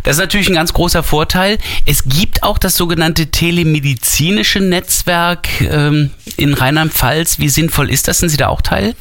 Das 0.09 0.17
ist 0.17 0.21
natürlich 0.23 0.49
ein 0.49 0.55
ganz 0.55 0.73
großer 0.73 1.03
Vorteil. 1.03 1.59
Es 1.85 2.05
gibt 2.05 2.43
auch 2.43 2.57
das 2.57 2.79
sogenannte 2.79 3.27
telemedizinische 3.27 4.59
Netzwerk 4.59 5.61
ähm, 5.61 6.13
in 6.39 6.55
Rheinland-Pfalz. 6.55 7.39
Wie 7.41 7.51
sinnvoll 7.51 7.91
ist 7.91 8.09
das? 8.09 8.17
Sind 8.17 8.31
Sie 8.31 8.39
da 8.39 8.49
auch 8.49 8.63
Teil? 8.63 8.95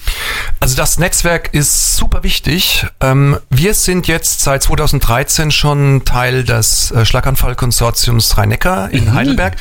Also 0.59 0.75
das 0.75 0.99
Netzwerk 0.99 1.53
ist 1.53 1.95
super 1.95 2.23
wichtig. 2.23 2.85
Ähm, 2.99 3.37
wir 3.49 3.73
sind 3.73 4.09
jetzt 4.09 4.41
seit 4.41 4.63
2013 4.63 5.51
schon 5.51 6.03
Teil 6.03 6.43
des 6.43 6.91
äh, 6.91 7.05
Schlaganfallkonsortiums 7.05 8.37
Rhein-Neckar 8.37 8.91
in 8.91 9.13
Heidelberg. 9.13 9.55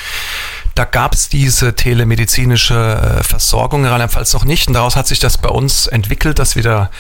Da 0.77 0.85
gab 0.85 1.15
es 1.15 1.31
diese 1.31 1.75
telemedizinische 1.75 2.75
äh, 3.19 3.23
Versorgung 3.23 3.85
in 3.85 3.91
Rheinland-Pfalz 3.91 4.35
noch 4.35 4.45
nicht. 4.45 4.69
Und 4.69 4.75
daraus 4.75 4.95
hat 4.95 5.07
sich 5.07 5.19
das 5.19 5.39
bei 5.39 5.49
uns 5.49 5.87
entwickelt, 5.87 6.39
dass 6.39 6.55
wir 6.55 6.63
da 6.63 6.91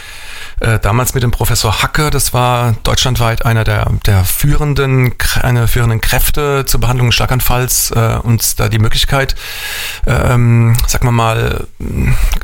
äh, 0.61 0.79
damals 0.79 1.13
mit 1.13 1.23
dem 1.23 1.31
Professor 1.31 1.83
Hacke, 1.83 2.09
das 2.09 2.33
war 2.33 2.75
deutschlandweit 2.85 3.45
einer 3.45 3.65
der, 3.65 3.93
der 4.07 4.25
führenden, 4.25 5.13
einer 5.43 5.61
der 5.61 5.69
führenden 5.69 6.01
Kräfte 6.01 6.65
zur 6.67 6.81
Behandlung 6.81 7.13
Schlaganfalls, 7.13 7.91
äh, 7.91 8.19
uns 8.23 8.57
da 8.57 8.71
die 8.71 8.79
Möglichkeit, 8.79 9.35
ähm, 10.07 10.75
sagen 10.87 11.07
wir 11.07 11.13
mal, 11.13 11.67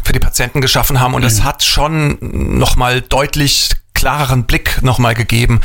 für 0.05 0.13
die 0.13 0.21
Patienten 0.21 0.61
geschaffen 0.61 1.01
haben. 1.01 1.15
Und 1.15 1.23
das 1.23 1.43
hat 1.43 1.65
schon 1.65 2.19
nochmal 2.21 3.01
deutlich 3.01 3.71
klareren 3.95 4.45
Blick 4.45 4.83
nochmal 4.83 5.15
gegeben. 5.15 5.61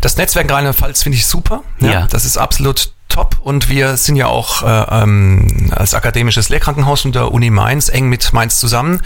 Das 0.00 0.16
Netzwerk 0.16 0.46
in 0.46 0.50
Rheinland-Pfalz 0.50 1.04
finde 1.04 1.18
ich 1.18 1.26
super. 1.26 1.62
Ja. 1.78 2.08
Das 2.08 2.24
ist 2.24 2.36
absolut 2.36 2.93
top 3.14 3.36
und 3.42 3.68
wir 3.68 3.96
sind 3.96 4.16
ja 4.16 4.26
auch 4.26 4.62
äh, 4.62 5.02
ähm, 5.02 5.70
als 5.70 5.94
akademisches 5.94 6.48
Lehrkrankenhaus 6.48 7.04
unter 7.04 7.30
Uni 7.30 7.48
Mainz 7.50 7.88
eng 7.88 8.08
mit 8.08 8.32
Mainz 8.32 8.58
zusammen. 8.58 9.02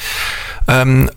Ähm, 0.67 1.11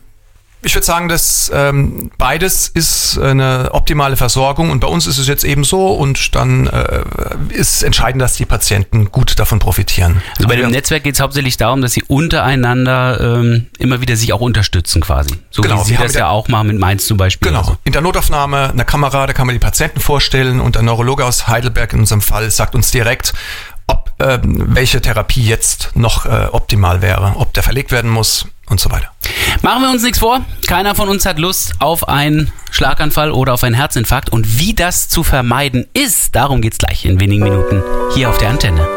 ich 0.63 0.75
würde 0.75 0.85
sagen, 0.85 1.09
dass 1.09 1.51
ähm, 1.53 2.11
beides 2.17 2.67
ist 2.67 3.17
eine 3.17 3.69
optimale 3.73 4.15
Versorgung 4.15 4.69
und 4.69 4.79
bei 4.79 4.87
uns 4.87 5.07
ist 5.07 5.17
es 5.17 5.27
jetzt 5.27 5.43
eben 5.43 5.63
so 5.63 5.87
und 5.87 6.35
dann 6.35 6.67
äh, 6.67 7.03
ist 7.49 7.81
entscheidend, 7.83 8.21
dass 8.21 8.35
die 8.35 8.45
Patienten 8.45 9.11
gut 9.11 9.39
davon 9.39 9.59
profitieren. 9.59 10.21
Also 10.37 10.47
bei 10.47 10.55
dem 10.55 10.69
Netzwerk 10.71 11.03
geht 11.03 11.15
es 11.15 11.21
hauptsächlich 11.21 11.57
darum, 11.57 11.81
dass 11.81 11.93
Sie 11.93 12.03
untereinander 12.03 13.39
ähm, 13.39 13.67
immer 13.79 14.01
wieder 14.01 14.15
sich 14.15 14.33
auch 14.33 14.41
unterstützen 14.41 15.01
quasi. 15.01 15.31
So 15.49 15.61
Genau, 15.63 15.81
wie 15.85 15.89
Sie 15.91 15.97
das 15.97 16.13
ja- 16.13 16.29
auch 16.29 16.47
machen 16.47 16.67
mit 16.67 16.77
Mainz 16.79 17.07
zum 17.07 17.17
Beispiel. 17.17 17.49
Genau. 17.49 17.63
so. 17.63 17.77
In 17.83 17.93
der 17.93 18.01
Notaufnahme 18.01 18.69
eine 18.69 18.85
Kamera, 18.85 19.25
da 19.27 19.33
kann 19.33 19.47
man 19.47 19.55
die 19.55 19.59
Patienten 19.59 19.99
vorstellen 19.99 20.59
und 20.59 20.75
der 20.75 20.83
Neurologe 20.83 21.25
aus 21.25 21.47
Heidelberg 21.47 21.93
in 21.93 21.99
unserem 22.01 22.21
Fall 22.21 22.49
sagt 22.51 22.75
uns 22.75 22.91
direkt, 22.91 23.33
ob 23.87 24.11
ähm, 24.19 24.75
welche 24.75 25.01
Therapie 25.01 25.43
jetzt 25.43 25.91
noch 25.95 26.25
äh, 26.25 26.47
optimal 26.51 27.01
wäre, 27.01 27.33
ob 27.37 27.53
der 27.53 27.63
verlegt 27.63 27.91
werden 27.91 28.09
muss 28.11 28.45
und 28.71 28.79
so 28.79 28.89
weiter. 28.89 29.11
Machen 29.61 29.83
wir 29.83 29.91
uns 29.91 30.01
nichts 30.01 30.19
vor. 30.19 30.43
Keiner 30.65 30.95
von 30.95 31.09
uns 31.09 31.25
hat 31.25 31.37
Lust 31.37 31.73
auf 31.79 32.07
einen 32.07 32.51
Schlaganfall 32.71 33.31
oder 33.31 33.53
auf 33.53 33.63
einen 33.63 33.75
Herzinfarkt. 33.75 34.31
Und 34.31 34.59
wie 34.59 34.73
das 34.73 35.09
zu 35.09 35.23
vermeiden 35.23 35.85
ist, 35.93 36.35
darum 36.35 36.61
geht's 36.61 36.77
gleich 36.77 37.05
in 37.05 37.19
wenigen 37.19 37.43
Minuten 37.43 37.83
hier 38.15 38.29
auf 38.29 38.37
der 38.37 38.49
Antenne. 38.49 38.87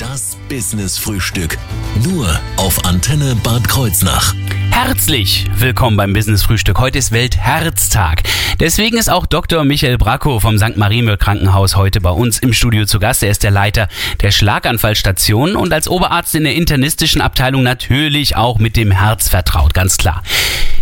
Das 0.00 0.36
Business 0.48 0.98
Frühstück. 0.98 1.58
Nur 2.04 2.28
auf 2.56 2.84
Antenne 2.84 3.36
Bad 3.42 3.68
Kreuznach. 3.68 4.34
Herzlich 4.72 5.46
willkommen 5.54 5.98
beim 5.98 6.14
Business 6.14 6.42
Frühstück. 6.42 6.78
Heute 6.78 6.98
ist 6.98 7.12
Weltherztag. 7.12 8.22
Deswegen 8.58 8.96
ist 8.96 9.10
auch 9.10 9.26
Dr. 9.26 9.64
Michael 9.64 9.98
Bracco 9.98 10.40
vom 10.40 10.56
St. 10.56 10.76
Marienburg 10.78 11.20
Krankenhaus 11.20 11.76
heute 11.76 12.00
bei 12.00 12.10
uns 12.10 12.38
im 12.38 12.54
Studio 12.54 12.86
zu 12.86 12.98
Gast. 12.98 13.22
Er 13.22 13.30
ist 13.30 13.42
der 13.42 13.50
Leiter 13.50 13.88
der 14.22 14.30
Schlaganfallstation 14.30 15.56
und 15.56 15.72
als 15.72 15.88
Oberarzt 15.88 16.34
in 16.34 16.44
der 16.44 16.54
internistischen 16.54 17.20
Abteilung 17.20 17.62
natürlich 17.62 18.34
auch 18.34 18.58
mit 18.58 18.76
dem 18.76 18.90
Herz 18.90 19.28
vertraut, 19.28 19.74
ganz 19.74 19.98
klar. 19.98 20.22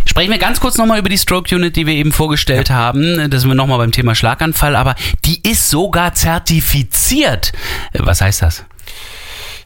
Sprechen 0.05 0.31
wir 0.31 0.39
ganz 0.39 0.61
kurz 0.61 0.77
nochmal 0.77 0.97
über 0.97 1.09
die 1.09 1.17
Stroke 1.17 1.53
Unit, 1.53 1.75
die 1.75 1.85
wir 1.85 1.93
eben 1.93 2.13
vorgestellt 2.13 2.69
haben. 2.69 3.29
Da 3.29 3.39
sind 3.39 3.49
wir 3.49 3.55
nochmal 3.55 3.77
beim 3.77 3.91
Thema 3.91 4.15
Schlaganfall, 4.15 4.75
aber 4.75 4.95
die 5.25 5.41
ist 5.47 5.69
sogar 5.69 6.13
zertifiziert. 6.13 7.51
Was 7.93 8.21
heißt 8.21 8.41
das? 8.41 8.65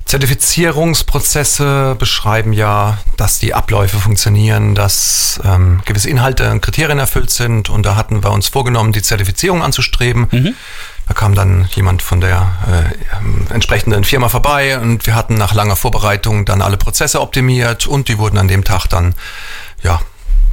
Zertifizierungsprozesse 0.05 1.95
beschreiben 1.97 2.53
ja, 2.53 2.99
dass 3.17 3.39
die 3.39 3.53
Abläufe 3.53 3.97
funktionieren, 3.97 4.75
dass 4.75 5.39
ähm, 5.43 5.81
gewisse 5.85 6.09
Inhalte 6.09 6.51
und 6.51 6.61
Kriterien 6.61 6.99
erfüllt 6.99 7.31
sind. 7.31 7.69
Und 7.69 7.85
da 7.85 7.95
hatten 7.95 8.23
wir 8.23 8.31
uns 8.31 8.47
vorgenommen, 8.47 8.91
die 8.91 9.01
Zertifizierung 9.01 9.63
anzustreben. 9.63 10.27
Da 11.07 11.13
kam 11.13 11.35
dann 11.35 11.67
jemand 11.75 12.01
von 12.01 12.19
der 12.19 12.51
äh, 12.67 13.17
ähm, 13.17 13.47
entsprechenden 13.51 14.03
Firma 14.03 14.29
vorbei 14.29 14.79
und 14.79 15.05
wir 15.05 15.15
hatten 15.15 15.35
nach 15.35 15.53
langer 15.53 15.75
Vorbereitung 15.75 16.45
dann 16.45 16.61
alle 16.61 16.77
Prozesse 16.77 17.21
optimiert 17.21 17.85
und 17.85 18.07
die 18.07 18.17
wurden 18.17 18.37
an 18.37 18.47
dem 18.47 18.63
Tag 18.63 18.87
dann 18.87 19.13
ja 19.83 20.01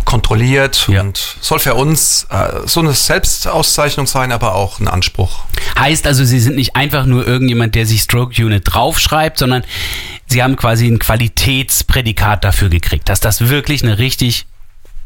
kontrolliert 0.05 0.87
Ja. 0.89 1.01
und 1.01 1.37
soll 1.41 1.59
für 1.59 1.75
uns 1.75 2.27
äh, 2.31 2.67
so 2.67 2.81
eine 2.81 2.93
Selbstauszeichnung 2.93 4.07
sein, 4.07 4.33
aber 4.33 4.55
auch 4.55 4.81
ein 4.81 4.89
Anspruch. 4.89 5.45
Heißt 5.79 6.07
also, 6.07 6.25
Sie 6.25 6.41
sind 6.41 6.57
nicht 6.57 6.77
einfach 6.77 7.07
nur 7.07 7.27
irgendjemand, 7.27 7.75
der 7.75 7.87
sich 7.87 8.03
Stroke 8.03 8.45
Unit 8.45 8.63
draufschreibt, 8.67 9.39
sondern 9.39 9.65
Sie 10.27 10.43
haben 10.43 10.57
quasi 10.57 10.87
ein 10.87 10.99
Qualitätsprädikat 10.99 12.45
dafür 12.45 12.69
gekriegt, 12.69 13.09
dass 13.09 13.21
das 13.21 13.49
wirklich 13.49 13.83
eine 13.83 13.99
richtig 13.99 14.47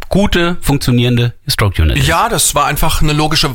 gute, 0.08 0.56
funktionierende 0.60 1.34
Stroke 1.48 1.82
Unit 1.82 1.98
ist. 1.98 2.06
Ja, 2.06 2.28
das 2.28 2.54
war 2.54 2.66
einfach 2.66 3.02
eine 3.02 3.12
logische, 3.12 3.50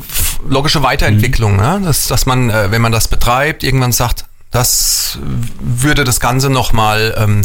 logische 0.46 0.82
Weiterentwicklung, 0.82 1.56
ne? 1.56 1.80
dass, 1.84 2.08
dass 2.08 2.26
man, 2.26 2.50
äh, 2.50 2.70
wenn 2.70 2.82
man 2.82 2.92
das 2.92 3.08
betreibt, 3.08 3.62
irgendwann 3.64 3.92
sagt, 3.92 4.26
das 4.50 5.18
würde 5.60 6.04
das 6.04 6.20
Ganze 6.20 6.50
nochmal 6.50 7.14
ähm, 7.16 7.40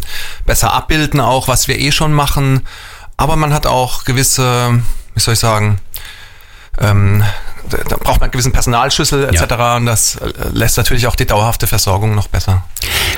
besser 0.45 0.73
abbilden, 0.73 1.21
auch 1.21 1.47
was 1.47 1.69
wir 1.69 1.79
eh 1.79 1.93
schon 1.93 2.11
machen. 2.11 2.67
Aber 3.17 3.35
man 3.35 3.51
hat 3.53 3.65
auch 3.65 4.03
gewisse, 4.03 4.81
wie 5.15 5.19
soll 5.19 5.33
ich 5.33 5.39
sagen, 5.39 5.79
ähm, 6.79 7.23
da 7.69 7.97
braucht 7.97 8.19
man 8.19 8.27
einen 8.27 8.31
gewissen 8.31 8.51
Personalschlüssel 8.51 9.25
etc. 9.25 9.53
Und 9.77 9.87
das 9.87 10.15
äh, 10.15 10.31
lässt 10.53 10.77
natürlich 10.77 11.07
auch 11.07 11.15
die 11.15 11.25
dauerhafte 11.25 11.65
Versorgung 11.67 12.13
noch 12.15 12.27
besser. 12.27 12.63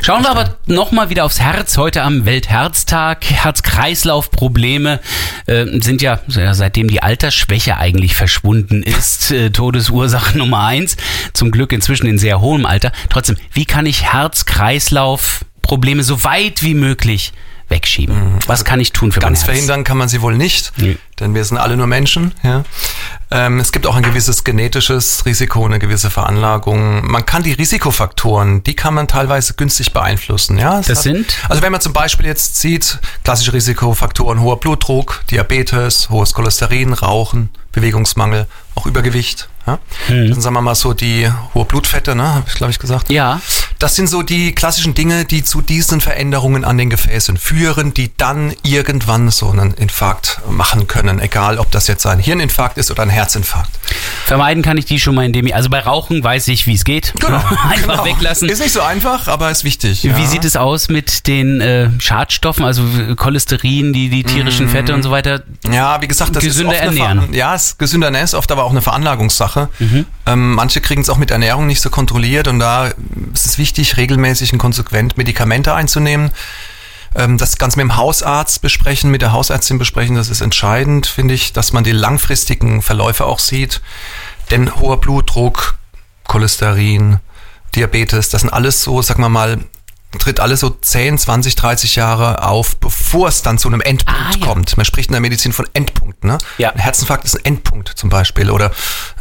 Schauen 0.01 0.23
wir 0.23 0.31
aber 0.31 0.55
nochmal 0.65 1.09
wieder 1.09 1.25
aufs 1.25 1.41
Herz. 1.41 1.77
Heute 1.77 2.01
am 2.03 2.25
Weltherztag. 2.25 3.25
Herz-Kreislauf-Probleme 3.25 5.01
äh, 5.45 5.65
sind 5.81 6.01
ja, 6.01 6.19
ja, 6.27 6.53
seitdem 6.53 6.87
die 6.87 7.03
Altersschwäche 7.03 7.75
eigentlich 7.77 8.15
verschwunden 8.15 8.81
ist, 8.81 9.31
äh, 9.31 9.49
Todesursache 9.51 10.37
Nummer 10.39 10.65
eins. 10.65 10.95
Zum 11.33 11.51
Glück 11.51 11.73
inzwischen 11.73 12.07
in 12.07 12.17
sehr 12.17 12.39
hohem 12.39 12.65
Alter. 12.65 12.93
Trotzdem, 13.09 13.35
wie 13.51 13.65
kann 13.65 13.85
ich 13.85 14.13
Herz-Kreislauf-Probleme 14.13 16.03
so 16.03 16.23
weit 16.23 16.63
wie 16.63 16.73
möglich 16.73 17.33
wegschieben? 17.69 18.39
Was 18.47 18.65
kann 18.65 18.79
ich 18.79 18.91
tun 18.93 19.11
für 19.11 19.19
Ganz 19.19 19.43
verhindern 19.43 19.83
kann 19.83 19.97
man 19.97 20.09
sie 20.09 20.21
wohl 20.21 20.35
nicht, 20.35 20.73
Nee. 20.77 20.97
denn 21.19 21.35
wir 21.35 21.43
sind 21.45 21.57
alle 21.57 21.77
nur 21.77 21.87
Menschen. 21.87 22.33
Ja. 22.43 22.63
Ähm, 23.31 23.59
es 23.59 23.71
gibt 23.71 23.85
auch 23.85 23.95
ein 23.95 24.03
gewisses 24.03 24.43
genetisches 24.43 25.23
Risiko, 25.25 25.65
eine 25.65 25.77
gewisse 25.79 26.09
Veranlagung. 26.09 27.05
Man 27.09 27.25
kann 27.25 27.43
die 27.43 27.53
Risikofaktoren, 27.53 28.63
die 28.63 28.75
kann 28.75 28.93
man 28.93 29.07
teilweise 29.07 29.53
günstig 29.53 29.93
beeinflussen. 29.93 30.57
Ja. 30.57 30.79
Es 30.79 30.87
Das 30.87 31.03
sind? 31.03 31.33
Also 31.47 31.61
wenn 31.61 31.71
man 31.71 31.81
zum 31.81 31.93
Beispiel 31.93 32.25
jetzt 32.25 32.57
sieht, 32.59 32.99
klassische 33.23 33.53
Risikofaktoren, 33.53 34.41
hoher 34.41 34.59
Blutdruck, 34.59 35.21
Diabetes, 35.29 36.09
hohes 36.09 36.33
Cholesterin, 36.33 36.93
Rauchen, 36.93 37.49
Bewegungsmangel, 37.71 38.47
auch 38.75 38.85
Übergewicht. 38.87 39.47
Ja. 39.67 39.77
Das 40.07 40.07
sind, 40.07 40.41
sagen 40.41 40.55
wir 40.55 40.61
mal, 40.61 40.73
so 40.73 40.93
die 40.93 41.31
hohe 41.53 41.65
Blutfette, 41.65 42.15
ne, 42.15 42.33
habe 42.33 42.45
ich 42.47 42.55
glaube 42.55 42.71
ich 42.71 42.79
gesagt. 42.79 43.09
Ja. 43.11 43.39
Das 43.79 43.95
sind 43.95 44.07
so 44.07 44.23
die 44.23 44.53
klassischen 44.53 44.93
Dinge, 44.93 45.23
die 45.23 45.41
zu 45.41 45.61
diesen 45.61 46.01
Veränderungen 46.01 46.65
an 46.65 46.77
den 46.77 46.89
Gefäßen 46.89 47.37
führen, 47.37 47.93
die 47.93 48.11
dann 48.17 48.53
irgendwann 48.61 49.31
so 49.31 49.49
einen 49.49 49.73
Infarkt 49.73 50.41
machen 50.49 50.87
können. 50.87 51.19
Egal, 51.21 51.57
ob 51.57 51.71
das 51.71 51.87
jetzt 51.87 52.05
ein 52.05 52.19
Hirninfarkt 52.19 52.77
ist 52.77 52.91
oder 52.91 53.03
ein 53.03 53.09
Herzinfarkt. 53.09 53.69
Vermeiden 54.25 54.63
kann 54.63 54.77
ich 54.77 54.83
die 54.85 54.99
schon 54.99 55.15
mal, 55.15 55.23
indem 55.23 55.47
ich, 55.47 55.55
also 55.55 55.69
bei 55.69 55.79
Rauchen 55.79 56.21
weiß 56.21 56.49
ich, 56.49 56.67
wie 56.67 56.73
es 56.73 56.83
geht. 56.83 57.13
Einfach 57.25 57.81
Genau. 57.81 58.05
weglassen. 58.05 58.49
Ist 58.49 58.59
nicht 58.59 58.73
so 58.73 58.81
einfach, 58.81 59.29
aber 59.29 59.49
ist 59.49 59.63
wichtig. 59.63 60.03
Wie 60.03 60.09
ja. 60.09 60.27
sieht 60.27 60.43
es 60.43 60.57
aus 60.57 60.89
mit 60.89 61.25
den 61.27 61.61
äh, 61.61 61.89
Schadstoffen, 61.99 62.65
also 62.65 62.83
Cholesterin, 63.15 63.93
die, 63.93 64.09
die 64.09 64.23
tierischen 64.23 64.65
Mhm. 64.65 64.71
Fette 64.71 64.93
und 64.93 65.03
so 65.03 65.11
weiter? 65.11 65.43
Ja, 65.71 66.01
wie 66.01 66.07
gesagt, 66.09 66.35
das 66.35 66.43
Gesünder 66.43 66.73
ist 66.73 66.79
oft 66.81 66.89
eine 66.89 66.99
ernähren. 66.99 67.29
Ver 67.29 67.37
ja, 67.37 67.57
gesünder 67.77 68.07
ernähren 68.07 68.25
ist 68.25 68.33
oft 68.33 68.51
aber 68.51 68.65
auch 68.65 68.71
eine 68.71 68.81
Veranlagungssache. 68.81 69.69
Mhm. 69.79 70.05
Ähm, 70.29 70.53
manche 70.53 70.79
kriegen 70.79 71.01
es 71.01 71.09
auch 71.09 71.17
mit 71.17 71.31
Ernährung 71.31 71.65
nicht 71.65 71.81
so 71.81 71.89
kontrolliert 71.89 72.47
und 72.47 72.59
da 72.59 72.91
ist 73.33 73.47
es 73.47 73.57
wichtig, 73.57 73.97
regelmäßig 73.97 74.53
und 74.53 74.59
konsequent 74.59 75.17
Medikamente 75.17 75.73
einzunehmen. 75.73 76.29
Ähm, 77.15 77.39
das 77.39 77.57
Ganze 77.57 77.77
mit 77.77 77.85
dem 77.85 77.97
Hausarzt 77.97 78.61
besprechen, 78.61 79.09
mit 79.09 79.23
der 79.23 79.31
Hausärztin 79.31 79.79
besprechen, 79.79 80.15
das 80.15 80.29
ist 80.29 80.41
entscheidend, 80.41 81.07
finde 81.07 81.33
ich, 81.33 81.51
dass 81.51 81.73
man 81.73 81.83
die 81.83 81.93
langfristigen 81.93 82.83
Verläufe 82.83 83.25
auch 83.25 83.39
sieht. 83.39 83.81
Denn 84.51 84.75
hoher 84.75 85.01
Blutdruck, 85.01 85.79
Cholesterin, 86.27 87.17
Diabetes, 87.73 88.29
das 88.29 88.41
sind 88.41 88.51
alles 88.51 88.83
so, 88.83 89.01
sagen 89.01 89.23
wir 89.23 89.29
mal, 89.29 89.57
tritt 90.17 90.39
alle 90.39 90.57
so 90.57 90.69
10, 90.71 91.17
20, 91.19 91.55
30 91.55 91.95
Jahre 91.95 92.43
auf, 92.43 92.77
bevor 92.77 93.27
es 93.27 93.43
dann 93.43 93.59
zu 93.59 93.67
einem 93.67 93.81
Endpunkt 93.81 94.19
Ah, 94.19 94.31
ja. 94.39 94.45
kommt. 94.45 94.75
Man 94.75 94.85
spricht 94.85 95.09
in 95.09 95.13
der 95.13 95.21
Medizin 95.21 95.53
von 95.53 95.67
Endpunkten. 95.73 96.29
Ne? 96.31 96.37
Ja. 96.57 96.71
Ein 96.71 96.79
Herzinfarkt 96.79 97.25
ist 97.25 97.35
ein 97.37 97.45
Endpunkt 97.45 97.89
zum 97.89 98.09
Beispiel 98.09 98.49
oder 98.49 98.71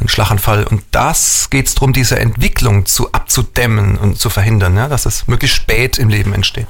ein 0.01 0.07
Schlaganfall. 0.09 0.63
Und 0.63 0.81
das 0.91 1.49
geht 1.51 1.67
es 1.67 1.75
darum, 1.75 1.93
diese 1.93 2.17
Entwicklung 2.19 2.87
zu 2.87 3.11
abzudämmen 3.11 3.97
und 3.97 4.17
zu 4.19 4.31
verhindern, 4.31 4.75
ja? 4.77 4.87
dass 4.87 5.05
es 5.05 5.27
möglichst 5.27 5.57
spät 5.57 5.99
im 5.99 6.09
Leben 6.09 6.33
entsteht. 6.33 6.65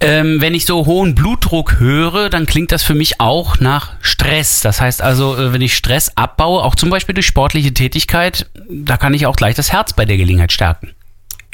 Ähm, 0.00 0.42
wenn 0.42 0.54
ich 0.54 0.66
so 0.66 0.84
hohen 0.84 1.14
Blutdruck 1.14 1.78
höre, 1.78 2.28
dann 2.28 2.44
klingt 2.44 2.70
das 2.70 2.82
für 2.82 2.94
mich 2.94 3.18
auch 3.18 3.60
nach 3.60 3.92
Stress. 4.02 4.60
Das 4.60 4.80
heißt 4.80 5.00
also, 5.00 5.36
äh, 5.36 5.52
wenn 5.54 5.62
ich 5.62 5.74
Stress 5.74 6.12
abbaue, 6.16 6.62
auch 6.62 6.74
zum 6.74 6.90
Beispiel 6.90 7.14
durch 7.14 7.26
sportliche 7.26 7.72
Tätigkeit, 7.72 8.46
da 8.68 8.98
kann 8.98 9.14
ich 9.14 9.24
auch 9.26 9.36
gleich 9.36 9.54
das 9.54 9.72
Herz 9.72 9.94
bei 9.94 10.04
der 10.04 10.18
Gelegenheit 10.18 10.52
stärken. 10.52 10.92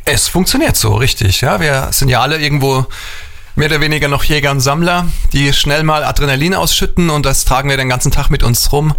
Es 0.04 0.28
funktioniert 0.28 0.76
so, 0.76 0.94
richtig. 0.94 1.40
Ja, 1.40 1.60
wir 1.60 1.88
sind 1.92 2.08
ja 2.08 2.20
alle 2.20 2.38
irgendwo 2.38 2.86
mehr 3.54 3.68
oder 3.68 3.80
weniger 3.80 4.08
noch 4.08 4.24
Jäger 4.24 4.50
und 4.50 4.60
Sammler, 4.60 5.06
die 5.32 5.52
schnell 5.52 5.82
mal 5.82 6.04
Adrenalin 6.04 6.54
ausschütten 6.54 7.10
und 7.10 7.26
das 7.26 7.44
tragen 7.44 7.68
wir 7.68 7.76
den 7.76 7.88
ganzen 7.88 8.10
Tag 8.10 8.30
mit 8.30 8.42
uns 8.42 8.72
rum. 8.72 8.94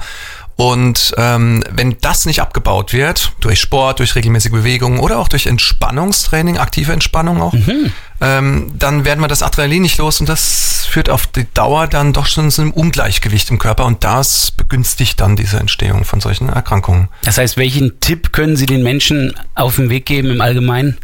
Und 0.56 1.16
ähm, 1.18 1.64
wenn 1.72 1.98
das 2.00 2.26
nicht 2.26 2.40
abgebaut 2.40 2.94
wird, 2.94 3.34
durch 3.40 3.60
Sport, 3.60 4.00
durch 4.00 4.14
regelmäßige 4.16 4.52
Bewegung 4.52 5.00
oder 5.00 5.18
auch 5.18 5.28
durch 5.28 5.48
Entspannungstraining, 5.48 6.60
aktive 6.60 6.94
Entspannung 6.94 7.42
auch, 7.42 7.54
ähm, 8.24 8.72
dann 8.80 9.04
werden 9.04 9.20
wir 9.20 9.28
das 9.28 9.44
Adrenalin 9.44 9.82
nicht 9.82 9.98
los 9.98 10.22
und 10.22 10.30
das 10.30 10.86
führt 10.90 11.10
auf 11.10 11.28
die 11.28 11.46
Dauer 11.54 11.88
dann 11.88 12.14
doch 12.14 12.26
schon 12.26 12.50
zu 12.52 12.62
einem 12.62 12.72
Ungleichgewicht 12.72 13.50
im 13.50 13.60
Körper 13.60 13.86
und 13.86 14.06
das 14.06 14.52
begünstigt 14.52 15.20
dann 15.20 15.36
diese 15.36 15.58
Entstehung 15.60 16.06
von 16.06 16.22
solchen 16.22 16.48
Erkrankungen. 16.48 17.10
Das 17.24 17.38
heißt, 17.38 17.58
welchen 17.58 18.00
Tipp 18.00 18.32
können 18.32 18.56
Sie 18.56 18.66
den 18.66 18.82
Menschen 18.82 19.34
auf 19.56 19.76
den 19.76 19.90
Weg 19.90 20.06
geben 20.06 20.32
im 20.32 20.40
Allgemeinen? 20.40 20.98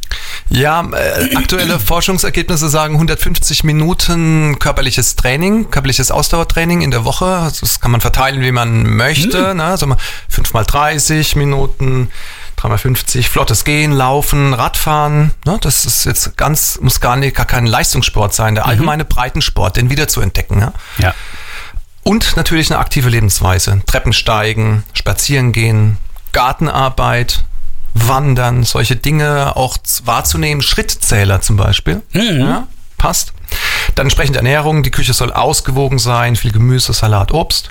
Ja, 0.49 0.87
äh, 0.93 1.35
aktuelle 1.35 1.79
Forschungsergebnisse 1.79 2.69
sagen 2.69 2.93
150 2.93 3.65
Minuten 3.65 4.57
körperliches 4.59 5.17
Training, 5.17 5.69
körperliches 5.69 6.11
Ausdauertraining 6.11 6.81
in 6.81 6.91
der 6.91 7.03
Woche. 7.03 7.25
Also 7.25 7.61
das 7.61 7.81
kann 7.81 7.91
man 7.91 7.99
verteilen, 7.99 8.41
wie 8.41 8.53
man 8.53 8.95
möchte. 8.95 9.53
Ne? 9.55 9.63
Also 9.65 9.93
5 10.29 10.53
mal 10.53 10.63
30 10.63 11.35
Minuten, 11.35 12.09
3 12.59 12.67
mal 12.67 12.77
50, 12.77 13.29
flottes 13.29 13.63
Gehen, 13.63 13.93
Laufen, 13.93 14.53
Radfahren. 14.53 15.31
Ne? 15.45 15.57
Das 15.61 15.85
ist 15.85 16.03
jetzt 16.05 16.35
ganz, 16.35 16.77
muss 16.81 16.99
gar 16.99 17.15
nicht, 17.15 17.35
gar 17.35 17.45
kein 17.45 17.65
Leistungssport 17.65 18.33
sein. 18.33 18.55
Der 18.55 18.65
allgemeine 18.65 19.05
Breitensport, 19.05 19.77
den 19.77 19.89
wieder 19.89 20.09
zu 20.09 20.19
entdecken. 20.19 20.59
Ja? 20.59 20.73
Ja. 20.97 21.13
Und 22.03 22.35
natürlich 22.35 22.69
eine 22.69 22.79
aktive 22.79 23.07
Lebensweise. 23.07 23.81
Treppensteigen, 23.85 24.83
spazieren 24.93 25.53
gehen, 25.53 25.97
Gartenarbeit, 26.33 27.45
Wandern, 27.93 28.63
solche 28.63 28.97
Dinge 28.97 29.55
auch 29.55 29.77
wahrzunehmen. 30.03 30.61
Schrittzähler 30.61 31.39
zum 31.39 31.55
Beispiel. 31.55 32.01
Ja, 32.11 32.67
passt. 32.97 33.31
Dann 33.95 34.07
entsprechend 34.07 34.35
Ernährung. 34.35 34.83
Die 34.83 34.91
Küche 34.91 35.13
soll 35.13 35.31
ausgewogen 35.31 35.97
sein. 35.97 36.35
Viel 36.35 36.51
Gemüse, 36.51 36.91
Salat, 36.91 37.31
Obst. 37.31 37.69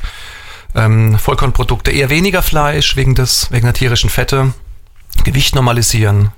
Ähm, 0.74 1.18
Vollkornprodukte 1.18 1.90
eher 1.90 2.08
weniger 2.08 2.42
Fleisch 2.42 2.96
wegen 2.96 3.14
des, 3.14 3.50
wegen 3.50 3.66
der 3.66 3.74
tierischen 3.74 4.08
Fette. 4.08 4.54
Gewicht 5.24 5.54
normalisieren. 5.54 6.32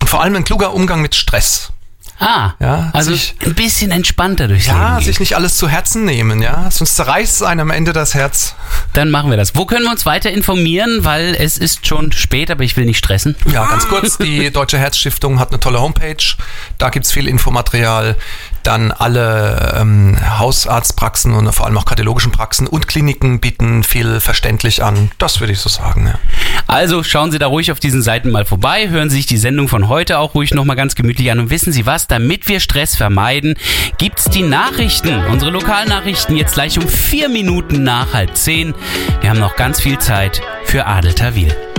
Und 0.00 0.08
vor 0.08 0.22
allem 0.22 0.36
ein 0.36 0.44
kluger 0.44 0.72
Umgang 0.74 1.02
mit 1.02 1.14
Stress. 1.14 1.72
Ah, 2.20 2.52
Ja, 2.60 2.90
also 2.92 3.12
sich- 3.12 3.34
ein 3.46 3.54
bisschen 3.54 3.90
entspannter 3.90 4.46
durchs 4.46 4.66
Ja, 4.66 4.74
Leben 4.74 4.96
gehen. 4.98 5.04
sich 5.06 5.20
nicht 5.20 5.34
alles 5.36 5.56
zu 5.56 5.68
Herzen 5.68 6.04
nehmen, 6.04 6.42
ja. 6.42 6.70
Sonst 6.70 6.96
zerreißt 6.96 7.36
es 7.36 7.42
einem 7.42 7.60
am 7.60 7.70
Ende 7.70 7.92
das 7.94 8.14
Herz. 8.14 8.54
Dann 8.92 9.10
machen 9.10 9.30
wir 9.30 9.36
das. 9.38 9.56
Wo 9.56 9.64
können 9.64 9.84
wir 9.84 9.90
uns 9.90 10.04
weiter 10.06 10.30
informieren? 10.30 11.04
Weil 11.04 11.34
es 11.38 11.56
ist 11.58 11.86
schon 11.86 12.12
spät, 12.12 12.50
aber 12.50 12.62
ich 12.62 12.76
will 12.76 12.84
nicht 12.84 12.98
stressen. 12.98 13.36
Ja, 13.52 13.66
ganz 13.66 13.88
kurz, 13.88 14.18
die 14.18 14.50
Deutsche 14.52 14.78
Herzstiftung 14.78 15.40
hat 15.40 15.48
eine 15.50 15.60
tolle 15.60 15.80
Homepage. 15.80 16.16
Da 16.78 16.90
gibt's 16.90 17.10
viel 17.10 17.26
Infomaterial. 17.26 18.16
Dann 18.62 18.92
alle 18.92 19.76
ähm, 19.80 20.18
Hausarztpraxen 20.38 21.32
und 21.32 21.50
vor 21.54 21.64
allem 21.66 21.78
auch 21.78 21.86
kardiologischen 21.86 22.32
Praxen 22.32 22.66
und 22.66 22.86
Kliniken 22.88 23.40
bieten 23.40 23.82
viel 23.82 24.20
verständlich 24.20 24.82
an. 24.82 25.10
Das 25.16 25.40
würde 25.40 25.54
ich 25.54 25.60
so 25.60 25.70
sagen, 25.70 26.06
ja. 26.06 26.18
Also 26.66 27.02
schauen 27.02 27.32
Sie 27.32 27.38
da 27.38 27.46
ruhig 27.46 27.72
auf 27.72 27.80
diesen 27.80 28.02
Seiten 28.02 28.30
mal 28.30 28.44
vorbei, 28.44 28.90
hören 28.90 29.08
Sie 29.08 29.16
sich 29.16 29.26
die 29.26 29.38
Sendung 29.38 29.68
von 29.68 29.88
heute 29.88 30.18
auch 30.18 30.34
ruhig 30.34 30.52
nochmal 30.52 30.76
ganz 30.76 30.94
gemütlich 30.94 31.30
an 31.30 31.38
und 31.40 31.48
wissen 31.50 31.72
Sie 31.72 31.86
was, 31.86 32.06
damit 32.10 32.48
wir 32.48 32.60
Stress 32.60 32.96
vermeiden, 32.96 33.54
gibt's 33.98 34.24
die 34.24 34.42
Nachrichten, 34.42 35.24
unsere 35.26 35.50
Lokalnachrichten 35.50 36.36
jetzt 36.36 36.54
gleich 36.54 36.78
um 36.78 36.88
vier 36.88 37.28
Minuten 37.28 37.82
nach 37.82 38.12
halb 38.12 38.36
zehn. 38.36 38.74
Wir 39.20 39.30
haben 39.30 39.40
noch 39.40 39.56
ganz 39.56 39.80
viel 39.80 39.98
Zeit 39.98 40.40
für 40.64 40.86
Adel 40.86 41.14
Tawil. 41.14 41.69